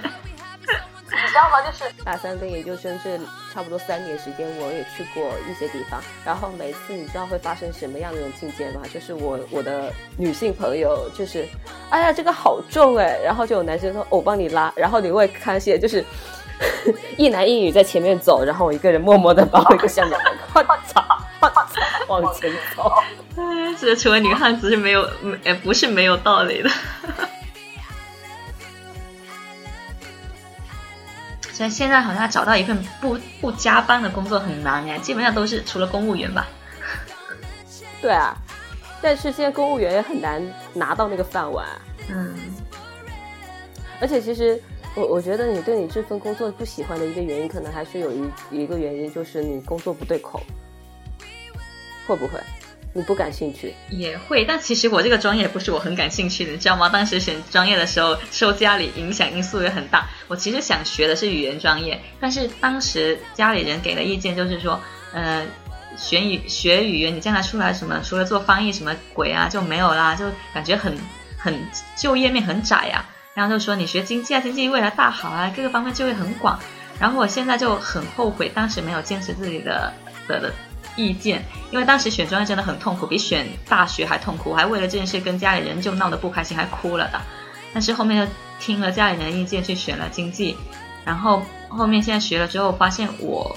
[1.14, 1.62] 你知道吗？
[1.62, 3.18] 就是大三跟研究生这
[3.53, 6.01] 差不多三年时间，我也去过一些地方。
[6.26, 8.82] 然后每次你知道会发生什么样的一种境界吗？
[8.93, 11.45] 就是我我的女性朋友就是，
[11.89, 16.03] 哎呀这个好重哎，然后就有男生说我帮你拉，然后你会看见就是
[17.18, 20.64] 一男一女在前面走，然后我一个人默默的把我一个小男孩
[22.07, 22.91] 往前走。
[23.38, 25.01] 哎，这成为女汉子是没有，
[25.43, 26.70] 呃不是没有道理的。
[31.70, 36.47] 现在好像找到一份不不加班的工作很难呀，基本上都是除了公务员吧。
[38.01, 38.36] 对啊，
[39.01, 40.41] 但是现在公务员也很难
[40.74, 41.68] 拿到那个饭碗。
[42.09, 42.34] 嗯。
[43.99, 44.59] 而且其实
[44.95, 50.41] 我我觉得你对你这份工作不喜欢的一个原因，可能还是有一一个原因，就是你工作不对口，
[52.07, 52.39] 会不会？
[52.94, 56.89] 你不感兴趣也会，但其实我这个专业不是我很感兴趣的，你知道吗？
[56.89, 60.10] 当时选专业的时候，受家里影响因素也很大。
[60.28, 64.78] 我其实想学的是语言专业，但是当时家里人给的意见就是说，
[65.14, 65.46] 呃，
[65.96, 70.98] 学语学语言，你将来出来什么，除了做翻译什么鬼啊就没有啦，就感觉很
[71.38, 71.58] 很
[71.96, 73.06] 就业面很窄呀。
[73.34, 76.60] 然后就说你学经济啊，经济未来大好啊，各个方面就业很广。
[77.00, 79.94] 然后我现在就很后悔，当时没有坚持自己的
[80.28, 80.54] 的的。
[80.96, 87.22] 意见，因为当时选专业真的很痛苦，比选大学还痛苦，还为了这件事跟家里人就闹得不开心，还哭了的。
[87.74, 90.58] 但是后面就听了家里人的意见去选了经济，
[91.06, 93.56] 然后后面现在学了之后，发现我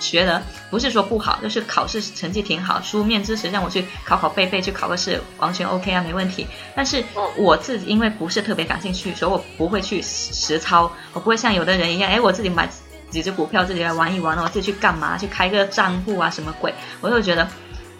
[0.00, 6.46] 学的不是说不好，就是考试成绩挺好，书面知识让我去考考背背去考个试，完全 OK 啊，没问题。
[6.74, 7.04] 但是
[7.36, 12.68] 我自己因为不是特别感兴趣，所以我不会去实操，我不会像有的人一样，哎，我自己买。
[13.10, 15.18] 几只股票自己来玩一玩，我自己去干嘛？
[15.18, 16.72] 去开个账户啊，什么鬼？
[17.00, 17.46] 我就觉得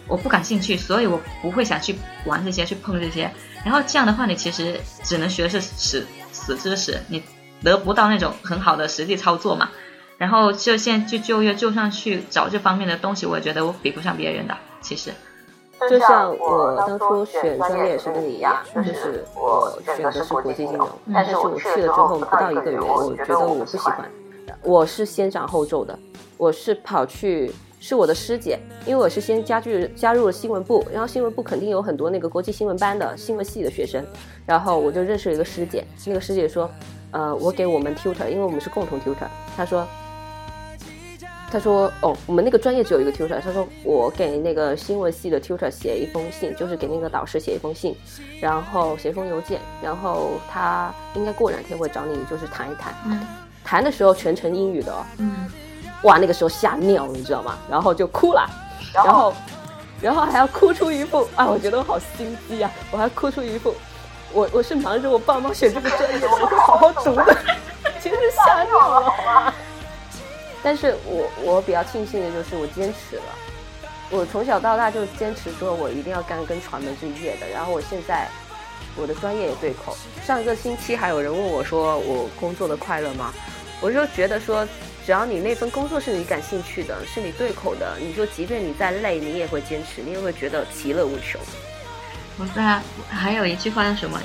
[0.07, 1.95] 我不感兴趣，所以我不会想去
[2.25, 3.31] 玩这些，去碰这些。
[3.63, 7.23] 然后这样的话，你其实只能学的是死死知识，你
[7.63, 9.69] 得不到那种很好的实际操作嘛。
[10.17, 14.55] 然后就现在去就业，就算去找这方面的东西，我也觉得我比不上别人的。
[14.79, 15.11] 其实，
[15.89, 24.09] 就像我当初选专业也是跟你一样，就是我选的是国际金融，但是我去了之后不到一个月，我觉得我不喜欢。
[24.63, 25.97] 我是先斩后奏的，
[26.37, 34.05] 我是跑去是我的师姐，因为我是先加入加入了新闻部，然后新闻部肯定有很多那个国际新闻班的新闻系的学生，
[34.45, 36.69] 然后我就认识了一个师姐，那个师姐说，
[37.09, 39.87] 呃，我给我们 tutor，因为我们是共同 tutor，她说，
[41.49, 47.95] 她说，哦，我们那个专业只有一个 tutor，她说我给那个新闻系的 tutor 写一封信，就是给那个导师写一封信，
[48.39, 52.93] 然后写封邮件，然后他应该过两天会找你，就是谈一谈。
[53.63, 55.49] 谈的时候全程英语的，嗯，
[56.03, 57.57] 哇，那个时候吓尿了，你知道吗？
[57.69, 58.49] 然后就哭了，
[58.93, 59.33] 然后，
[60.01, 63.73] 然后还要哭出一副啊，我觉得我好心机啊，我还哭出一副，
[64.33, 67.23] 我我是忙着我爸妈选这个专业，我会好好读的，
[68.03, 69.53] 真是吓尿了，好吗？
[70.63, 73.23] 但是我我比较庆幸的就是我坚持了，
[74.09, 78.27] 我从小到大就坚持说我一定要干跟传媒这一业的，然后我现在。
[78.95, 79.97] 我的专业也对口。
[80.25, 83.33] 上个星期还有人问我说：“我工作的快乐吗？”
[83.81, 84.67] 我就觉得说，
[85.05, 91.41] 只要你那份工作是你感兴趣的，是你对口的，你就即便你再累，你也会坚持，你也会觉得其乐无穷。
[92.37, 94.19] 不是啊，还有一句话叫什么？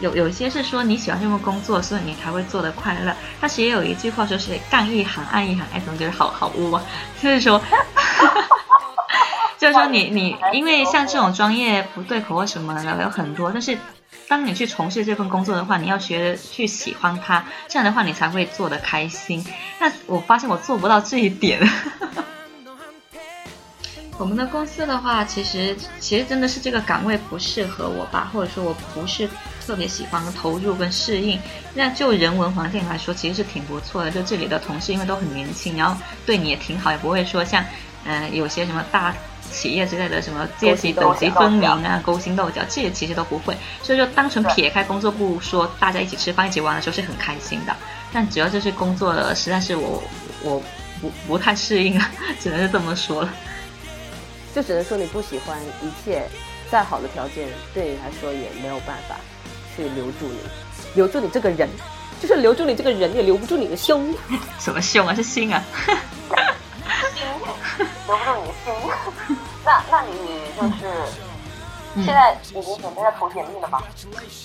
[0.00, 3.14] 有有些是说你喜欢这份工作，所以你才会做的快乐。
[3.40, 6.82] 但是也有一句话说是干一行爱一行，哎，总觉得好好污啊。
[7.22, 7.60] 就是说，
[9.58, 13.76] 就是说你你因为像这种专业不对口或什么的有很多，但是
[14.32, 19.44] 当你去从事这份工作的话，你要学去喜欢它，这样的话你才会做得开心。
[19.78, 21.60] 那我发现我做不到这一点。
[24.16, 29.28] 我们的公司的话，其实其实真的是这个岗位不适合我吧，或者说我不是
[29.66, 31.38] 特别喜欢投入跟适应。
[31.74, 34.10] 那就人文环境来说，其实是挺不错的。
[34.10, 37.62] 就这里的同事因为都很年轻，然后对你也挺好，也不会说像
[38.06, 39.14] 嗯有些什么大
[39.52, 43.56] 企业之类的什么阶级等级分明啊、勾心斗角，这些其实都不会。
[43.82, 47.76] 所以说，单纯撇开工作不说，大家一起吃饭、一起玩的时候是很开心的。
[48.12, 50.02] 但主要就是工作了，实在是我
[50.42, 50.62] 我
[51.00, 53.32] 不不太适应啊， 只能是这么说了。
[54.54, 56.22] 就只能说你不喜欢一切，
[56.70, 59.16] 再好的条件对你来说也没有办法
[59.76, 60.38] 去留住你，
[60.94, 61.68] 留住你这个人，
[62.20, 64.14] 就是留住你这个人也留不住你的胸。
[64.60, 65.14] 什么胸啊？
[65.14, 65.62] 是心啊？
[67.14, 67.24] 心，
[68.06, 68.66] 留不住你的心。
[69.64, 70.10] 那那你
[70.56, 70.82] 就是
[71.96, 73.80] 现在已经准备要投简历了吗？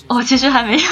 [0.08, 0.90] 哦，其实还没有。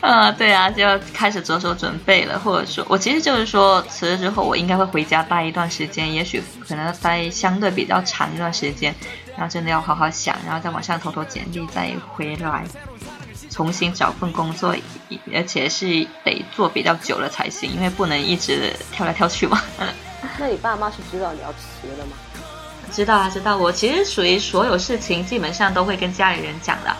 [0.00, 2.38] 嗯， 对啊，就要开始着手准备了。
[2.38, 8.94] 或者说，我其实就是说，辞了之后，我应该会回家待一段时间，也许可能待相对比较长一段时间。
[9.36, 12.64] 然后真的要好好想，然后再往上投投简历，再回来
[13.50, 14.74] 重新找份工作，
[15.34, 19.62] 而且是得做比较久了才行，因为不能一直跳来跳去嘛。
[20.38, 22.12] 那你爸妈是知道你要辞了吗？
[22.92, 23.56] 知道啊，知道。
[23.56, 26.96] 我其实属于所有事情基本上都会跟家里人讲的，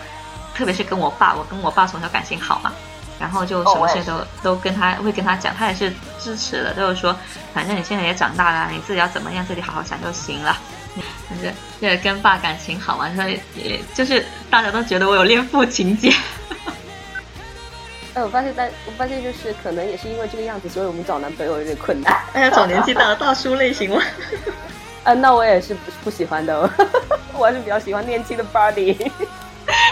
[0.53, 2.71] 特别是跟我爸，我跟我爸从小感情好嘛。
[3.19, 7.15] 然后就什么事都都跟他会跟他讲，他也是支持的，就是说，
[7.53, 10.57] 反正你现在也长大了，你自己要怎么样，自己好好想就行了。
[11.29, 16.11] 反正也跟爸感情好嘛，所以也就是大家都觉得我有恋父情节。
[18.15, 22.17] 哎，我发现，但我发现就是可能也是因为这个样子，所以我们找男朋友有点困难。
[22.33, 24.01] 哎呀，找年纪大的大叔类型吗？
[25.03, 26.69] 啊， 那我也是不不喜欢的，
[27.37, 28.97] 我还是比较喜欢年轻的 body，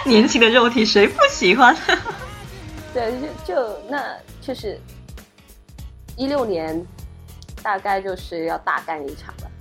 [0.03, 1.77] 年轻的肉体，谁不喜欢？
[2.93, 4.79] 对，就就那就是
[6.15, 6.85] 一六年，
[7.61, 9.51] 大概就是要大干一场了，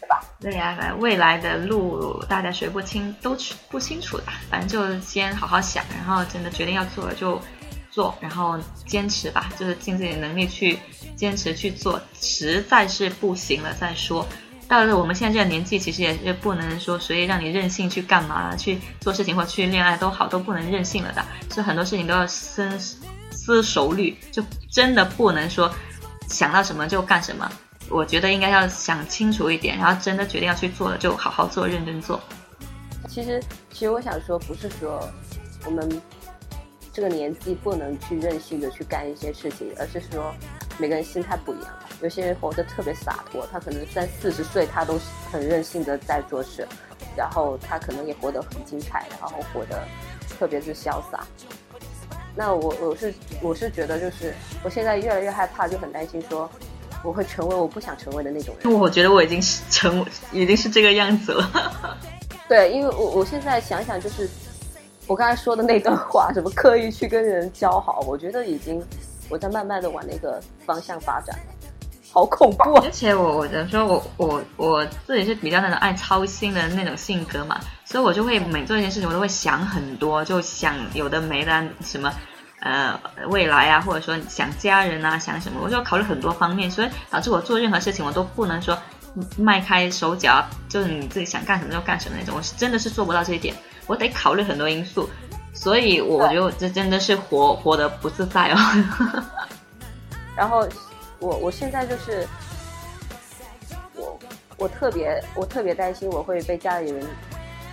[0.00, 0.24] 对吧？
[0.40, 3.36] 对呀，未来的路大家谁不清都
[3.68, 7.40] 不清楚的，反正就先好好想，然后真的决定要做了就
[7.90, 10.78] 做，然后坚持吧，就是尽自己能力去
[11.14, 14.26] 坚持去做，实在是不行了再说。
[14.70, 21.24] 到了我们现在这个年纪，其实也是不能说随意让你任性去干嘛去做事情或去恋爱都好，都不能任性了的。
[21.50, 24.40] 所以很多事情都要深思熟虑，就
[24.70, 25.68] 真的不能说
[26.28, 27.50] 想到什么就干什么。
[27.88, 32.20] 我觉得应该要想清楚一点，然后真的决定要去做了，就好好做，认真做。
[33.08, 33.42] 其实，
[33.72, 35.04] 其实我想说，不是说
[35.66, 36.00] 我们
[36.92, 40.32] 这个年纪不能去任性的去干一些事情，而是说
[40.80, 41.68] 每个人心态不一样。
[42.00, 44.98] 有些人活得特别洒脱，他可能三四十岁，他都
[45.30, 46.66] 很任性的在做事，
[47.14, 49.86] 然后他可能也活得很精彩，然后活得
[50.38, 51.26] 特别是潇洒。
[52.34, 53.12] 那我我是
[53.42, 54.32] 我是觉得，就是
[54.64, 56.48] 我现在越来越害怕，就很担心说
[57.04, 58.72] 我会成为我不想成为的那种人。
[58.72, 61.98] 我觉得我已经是成，已经是这个样子了。
[62.48, 64.26] 对，因为我我现在想想，就是
[65.06, 68.82] 我刚才说的那段话，什么刻意去跟人交好，我觉得已经
[69.30, 71.38] 我在慢慢的往那个方向发展。
[72.12, 72.82] 好恐怖啊！
[72.84, 82.12] 而且我我的说，我我我自己是比较那种爱操心的那种性格嘛，所以我就会每做一件事情，我都会想很多，就想有的没的什么，
[82.62, 88.76] 呃，未来啊，或者说想家人啊，想什么，我就要考虑很多方面，所以导致我做任何事情，我都不能说
[89.38, 93.54] 迈开手脚，就是你自己想干什么就干什么那种，我是真的是做不到这一点，
[93.86, 95.08] 我得考虑很多因素，
[95.52, 98.56] 所以我觉得我这真的是活活的不自在哦。
[100.36, 100.68] 然后。
[101.22, 102.26] 我我现在就是，
[103.94, 104.18] 我
[104.56, 107.06] 我特别我特别担心我会被家里人，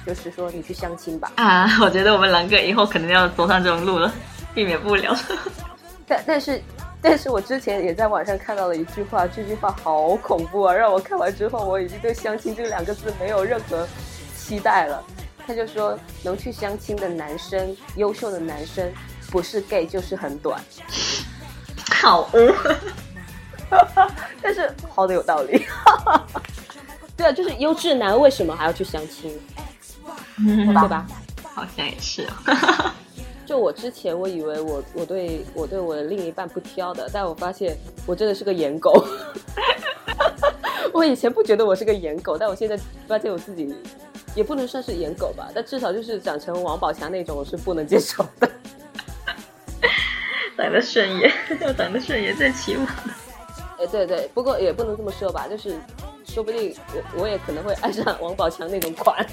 [0.05, 1.31] 就是说你去相亲吧。
[1.37, 4.13] 啊，我觉得我们狼哥以后可能要走上这种路了，
[4.53, 5.15] 避免不了。
[6.05, 6.61] 但但是
[7.01, 10.73] 但是我之前也在网上看到了一句话，这句话好恐怖啊！
[10.73, 13.87] 让我看完之后，我已经对相亲这两个字没有任何
[14.35, 15.01] 期待了。
[15.47, 18.91] 他就说，能去相亲的男生，优秀的男生，
[19.31, 20.61] 不是 gay 就是很短。
[22.01, 22.29] 好。
[24.41, 25.65] 但是好的有道理，
[27.17, 29.37] 对啊，就是优质男为什么还要去相亲，
[30.37, 31.05] 对吧？
[31.53, 32.25] 好像也是。
[33.45, 39.05] 就我之前我以为我我对我对我的另一半不挑的，但我发现我真的是个颜狗。
[40.93, 43.75] 我以前不觉得我是个颜狗，但我现在发现我自己
[44.37, 48.47] 也不能算是颜狗吧，但至少就是长成王宝强那种，我是不能接受的。
[50.55, 52.85] 长得顺眼，要 长得顺眼最起码。
[53.79, 55.75] 哎，对对，不过也不能这么说吧，就是
[56.23, 59.25] 说不定我我也可能会爱上王宝强那种款。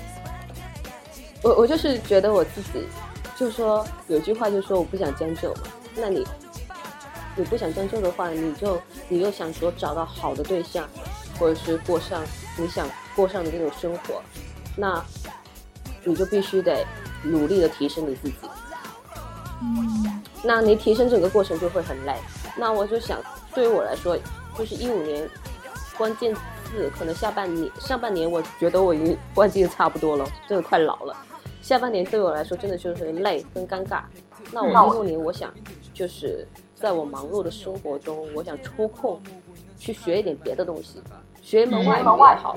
[1.42, 2.86] 我我就是觉得我自己，
[3.36, 5.64] 就说有句话就说我不想将就嘛，
[5.96, 6.26] 那你
[7.36, 10.88] 你不想将就的话，你就你又想说找到好的对象，
[11.38, 12.22] 或者是过上
[12.56, 14.22] 你想过上的那种生活，
[14.76, 15.04] 那
[16.04, 16.84] 你就必须得
[17.22, 18.36] 努力的提升你自己。
[19.62, 22.16] 嗯，那你提升整个过程就会很累。
[22.56, 23.20] 那我就想，
[23.54, 24.18] 对于我来说，
[24.58, 25.28] 就是一五年
[25.96, 31.16] 关键字可能下半年、上半年，我觉得我已经关键差不多了，真的快老了。
[31.62, 34.02] 下半年对我来说真的就是累跟尴尬。
[34.52, 35.52] 那我一六年，我想
[35.94, 39.18] 就是在我忙碌的生活中，我想抽空
[39.78, 41.02] 去学一点别的东西，
[41.44, 42.04] 学一门外语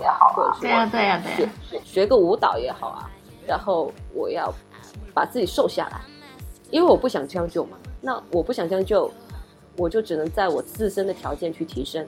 [0.01, 3.11] 也好，或者是对呀对呀对呀，学学个舞蹈也好啊。
[3.45, 4.51] 然后我要
[5.13, 6.01] 把自己瘦下来，
[6.71, 7.77] 因为我不想将就嘛。
[8.01, 9.11] 那我不想将就。
[9.79, 12.03] 我就只能在我自身的条件去提升，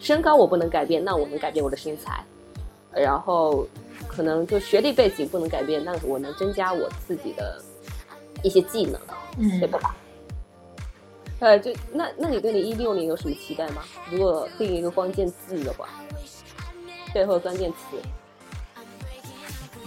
[0.00, 2.24] 身高我不能改变，那我能改变我的身材，
[2.90, 3.64] 然后
[4.08, 7.62] 可能就学历背景不能改变，那我能增加我自己的
[8.42, 9.00] 一些技能，
[9.38, 9.94] 嗯，对吧？
[11.42, 13.82] 呃，就那那你对你一六年有什么期待吗？
[14.08, 15.88] 如果定一个关键字的话，
[17.12, 18.00] 背后关键词，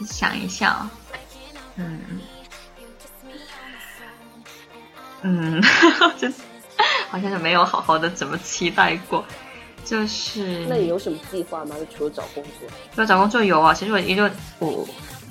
[0.05, 0.89] 想一想，
[1.77, 2.01] 嗯
[5.21, 5.61] 嗯，
[6.19, 6.27] 就。
[7.09, 9.23] 好像是没有好好的怎么期待过，
[9.85, 10.65] 就是。
[10.67, 11.73] 那你有什么计划吗？
[11.95, 12.67] 除了找工作？
[12.93, 14.29] 除了找工作有啊，其实我一六
[14.59, 14.85] 我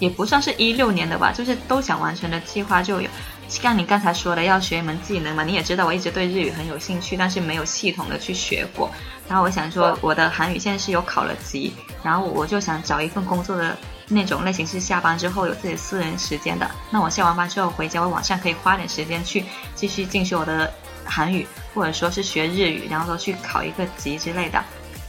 [0.05, 3.09] 也不算是一六年的吧，就是都想完成的计划就有。
[3.49, 8.91] 像你刚才说的，要学一门技能嘛，你也知道我一直对日语很有兴趣，但是没有系统的去学过。
[9.29, 13.77] 然后我想说，我的韩语现在是有考了级，然后我就想找一份工作的
[14.09, 16.71] 那种类型是下班之后有自己私人时间的。
[16.91, 19.45] 那我下完班之后回家，我晚上可以花点时间去
[19.75, 20.73] 继续进修我的。
[21.07, 24.59] 韩语，或者说是学日语，然后说去考一个级之类的。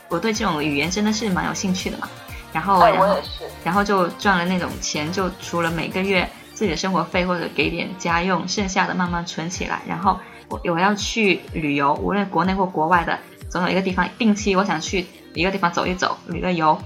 [0.09, 2.09] 我对这种语言真的是蛮有兴趣的嘛。
[2.55, 3.17] 然后，然后，
[3.65, 9.81] 然后就赚了那种钱，就除了每个月自己的生活费或者给点家用，剩下的慢慢存起来。
[9.85, 16.81] 然后我我要去旅游，无论国内或国外的，总有一个地方定期我想去一个地方走一走，旅个游，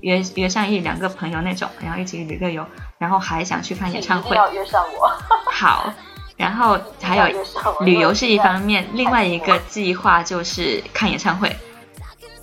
[0.00, 2.66] 约约上一两个朋友那种，然后一起旅个游，
[2.98, 4.34] 然后还想去看演唱会。
[4.34, 5.08] 要约上我。
[5.52, 5.94] 好。
[6.36, 7.38] 然后还有
[7.82, 11.56] 旅游是一方面，另外一个计划就是看演唱会。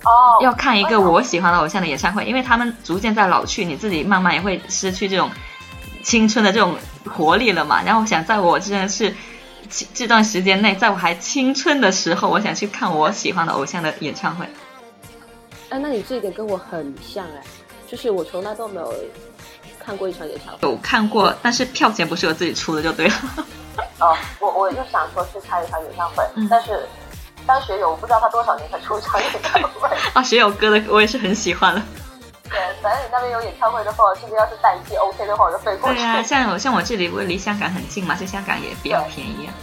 [0.04, 5.30] 哦，要看一个我喜欢的偶像的演唱会，因为他们逐渐在老去，你自己慢慢也会失去这种
[6.02, 6.74] 青春的这种
[7.14, 7.82] 活力了嘛。
[7.84, 9.14] 然后我想在我真的是
[9.94, 14.44] 这段时间内，在我还青春的时候，我想去看我喜欢的偶像的演唱会。
[15.70, 17.42] 哎，那你这一点跟我很像哎，
[17.86, 18.92] 就是我从来都没有
[19.78, 20.68] 看过一场演唱会。
[20.68, 23.14] 有看过，但是票钱不是我自己出的，就对了。
[24.00, 26.86] 哦，我我就想说去开一场演唱会，但是
[27.46, 29.88] 当学友，我不知道他多少年才出一场演唱会。
[30.14, 31.82] 啊，学友歌的我也是很喜欢的。
[32.48, 35.96] 对，反正你那边有演唱会的话，是不是要是淡季 OK 的话，我就飞过去。
[35.96, 39.54] 对啊，像像我这里，我离香港很近嘛，所以香港也比较便宜啊。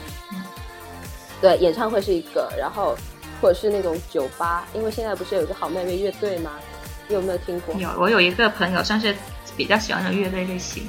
[1.39, 2.97] 对，演唱会是一个，然后
[3.41, 6.51] 或者是那种酒吧，因为现在不是有一个好妹妹乐队吗？
[7.07, 7.73] 你有没有听过？
[7.75, 9.15] 有，我有一个朋友算是
[9.55, 10.85] 比较喜欢的乐队类型。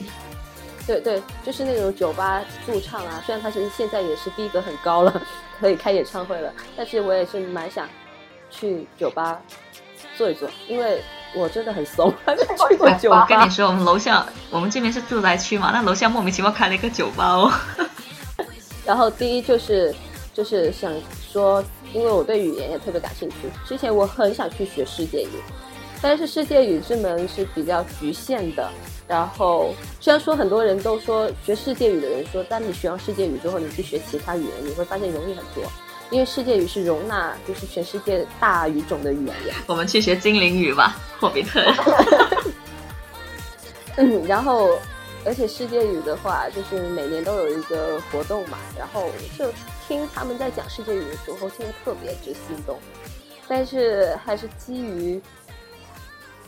[0.91, 3.23] 对对，就是那种酒吧驻唱啊。
[3.25, 5.23] 虽然他其实现在也是逼格很高了，
[5.61, 7.89] 可以开演唱会了，但是我也是蛮想
[8.51, 9.41] 去酒吧
[10.17, 11.01] 坐一坐，因为
[11.37, 13.21] 我真的很怂， 还没去过酒吧。
[13.21, 17.53] 我跟你说，我们楼下，我们这边是住宅区嘛，那楼下莫名其妙开了一个酒吧哦。
[18.85, 19.95] 然后第一就是
[20.35, 20.93] 就是想
[21.33, 21.63] 说，
[21.93, 25.41] 因为我对语言也特别感兴趣，之前我很想去学世界语，
[26.03, 28.69] 但是世界语这门是比较局限的。
[29.11, 35.65] 然后，虽然说很多人都说学世界语的人说，当你学完世界语之后，你去学其他语言，你会发现容易很多，
[36.11, 39.37] 因为世界语是容纳就是全世界大语种的语言。
[39.67, 41.75] 我们去学精灵语吧，霍比特人。
[43.97, 44.79] 嗯，然后，
[45.25, 49.53] 而且世界语的话，就是每年都有一个活动嘛，然后就
[49.89, 52.79] 听他们在讲世界语的时候，听得特别之心动，
[53.49, 55.21] 但是还是基于。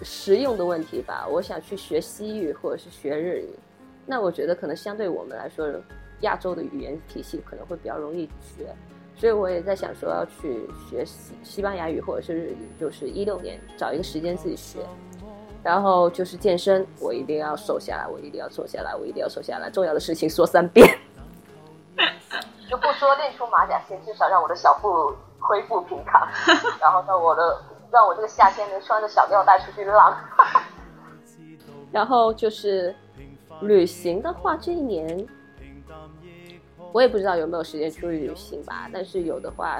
[0.02, 3.48] 实用的问题吧，我想去学西语或者是学日语，
[4.06, 5.68] 那我觉得可能相对我们来说，
[6.20, 8.74] 亚洲的语言体系可能会比较容易学，
[9.16, 14.80] 所以我也在想说要去学西西班牙语或者是日语，就是一六年找一个时间自己学，
[15.62, 20.98] 然后就是健身，我一定要瘦下来，我一定要瘦下来，我一定要瘦下来，重要的事情说三遍，
[22.68, 26.28] 就不说练出马甲线，至少让我的小腹恢复平坦，
[26.80, 27.60] 然后呢，我的。
[27.92, 30.16] 让我这个夏天能穿着小吊带出去浪。
[31.92, 32.94] 然后就是
[33.60, 35.26] 旅行的话，这一年
[36.90, 38.88] 我也不知道有没有时间出去旅行吧。
[38.90, 39.78] 但是有的话，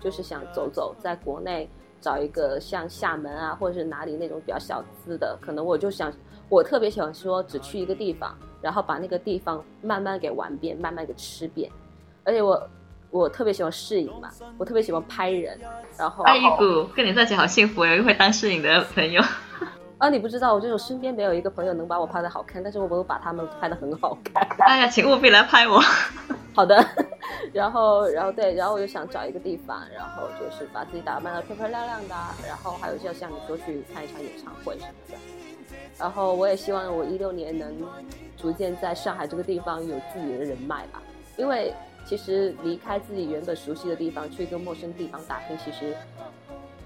[0.00, 1.68] 就是想走走，在国内
[2.00, 6.12] 找一个像厦门啊，或者是哪里那种比较小资的，可能我就想，
[6.48, 11.68] 我特别喜欢说只去一个地方，然后把那个地方慢慢给玩遍，慢慢给吃遍。
[12.22, 12.70] 而且我
[13.10, 15.58] 我特别喜欢摄影嘛，我特别喜欢拍人，
[15.98, 16.24] 然后。
[16.24, 19.22] 哎，一股跟你在一起好幸福，有一个会当摄影的朋友。
[19.98, 24.46] 啊，你不知道，我就是身边没有一个朋友能把我拍的好看，但是我都把他们拍的很好看。
[24.66, 25.80] 哎呀，请务必来拍我。
[26.52, 26.82] 好的，
[27.52, 32.14] 然后，然后对，然后我就想找一个地方，然后就是把自己打扮的漂漂亮亮的，
[32.46, 35.14] 然后还有就像你说去看一场演唱会什么的。
[35.98, 37.74] 然后我也希望我一六年能
[38.36, 41.00] 逐渐在上海这个地方有自己的人脉吧，
[41.36, 41.72] 因为
[42.06, 45.94] 其实离开自己原本熟悉的地方，去一个陌生地方打拼，其实。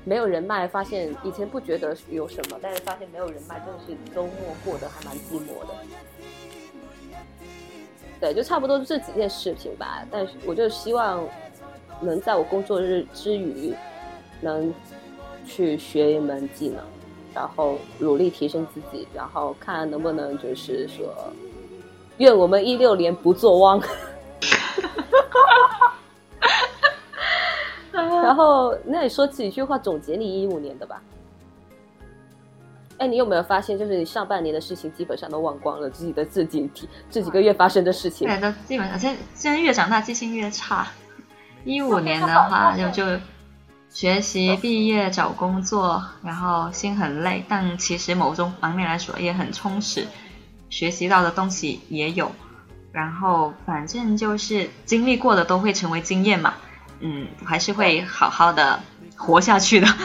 [0.03, 4.33] 没有人脉，发现以前不觉得有什么，但是发现没有人脉，真的是周末
[4.65, 5.75] 过得还蛮寂寞的。
[8.19, 10.03] 对，就差不多这几件事情吧。
[10.11, 11.23] 但是我就希望
[12.01, 13.75] 能在我工作日之余，
[14.41, 14.73] 能
[15.45, 16.83] 去学一门技能，
[17.35, 21.15] 然后努力提升自己，然后看能不能就是说，
[22.17, 23.79] 愿我们一六年不做 汪。
[27.93, 31.03] 然后，那你说几句话总结你一五年的吧？
[32.99, 38.29] 哎，你有没有发现，就是你上半年的事情基本上都忘光了，自己的这几天、这几个月发生的事情。
[38.29, 40.87] 对，都基本上，现现在越长大记性越差。
[41.65, 43.19] 一五年的话，就就
[43.89, 50.07] 学习、毕业、找工作，然后心很累，但其实某种方面来说也很充实，
[50.69, 52.31] 学习到的东西也有。
[52.93, 56.55] 然后反正就是经历过的都会成为经验嘛。
[57.01, 58.79] 嗯，还是会好好的
[59.17, 59.87] 活下去的。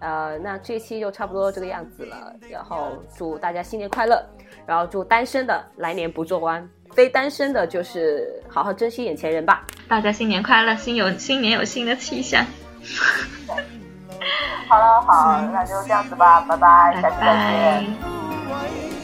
[0.00, 2.32] 呃，那这期就差不多这个样子了。
[2.50, 4.22] 然后祝大家新年快乐，
[4.66, 9.64] 然后祝单身的来年不做官，非单身的就是好好珍惜眼前人吧。
[9.88, 12.44] 大家新年快乐，新有新年有新的气象。
[14.68, 19.03] 好了，好，那就这样子吧，拜拜，下期再见。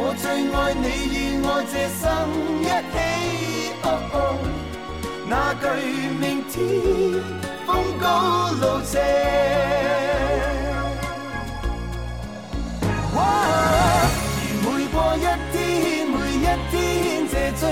[0.00, 2.02] 我最爱你与我这生
[2.62, 2.96] 一起。
[3.82, 4.16] 哦哦
[5.30, 5.64] 那句
[6.18, 6.56] 明天
[7.66, 7.68] 风
[8.00, 8.06] 高
[8.60, 8.94] 路斜，
[13.14, 13.16] 而
[14.62, 15.56] 每过一天，
[16.08, 16.72] 每一天
[17.28, 17.62] 这醉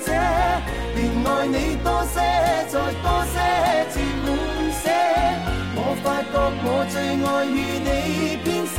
[0.00, 0.08] 者，
[0.94, 2.16] 便爱你多些，
[2.70, 3.36] 再多些，
[3.92, 4.26] 至满
[4.72, 4.82] 些。
[5.74, 7.54] 我发觉我最爱与
[7.84, 7.90] 你
[8.42, 8.78] 编写，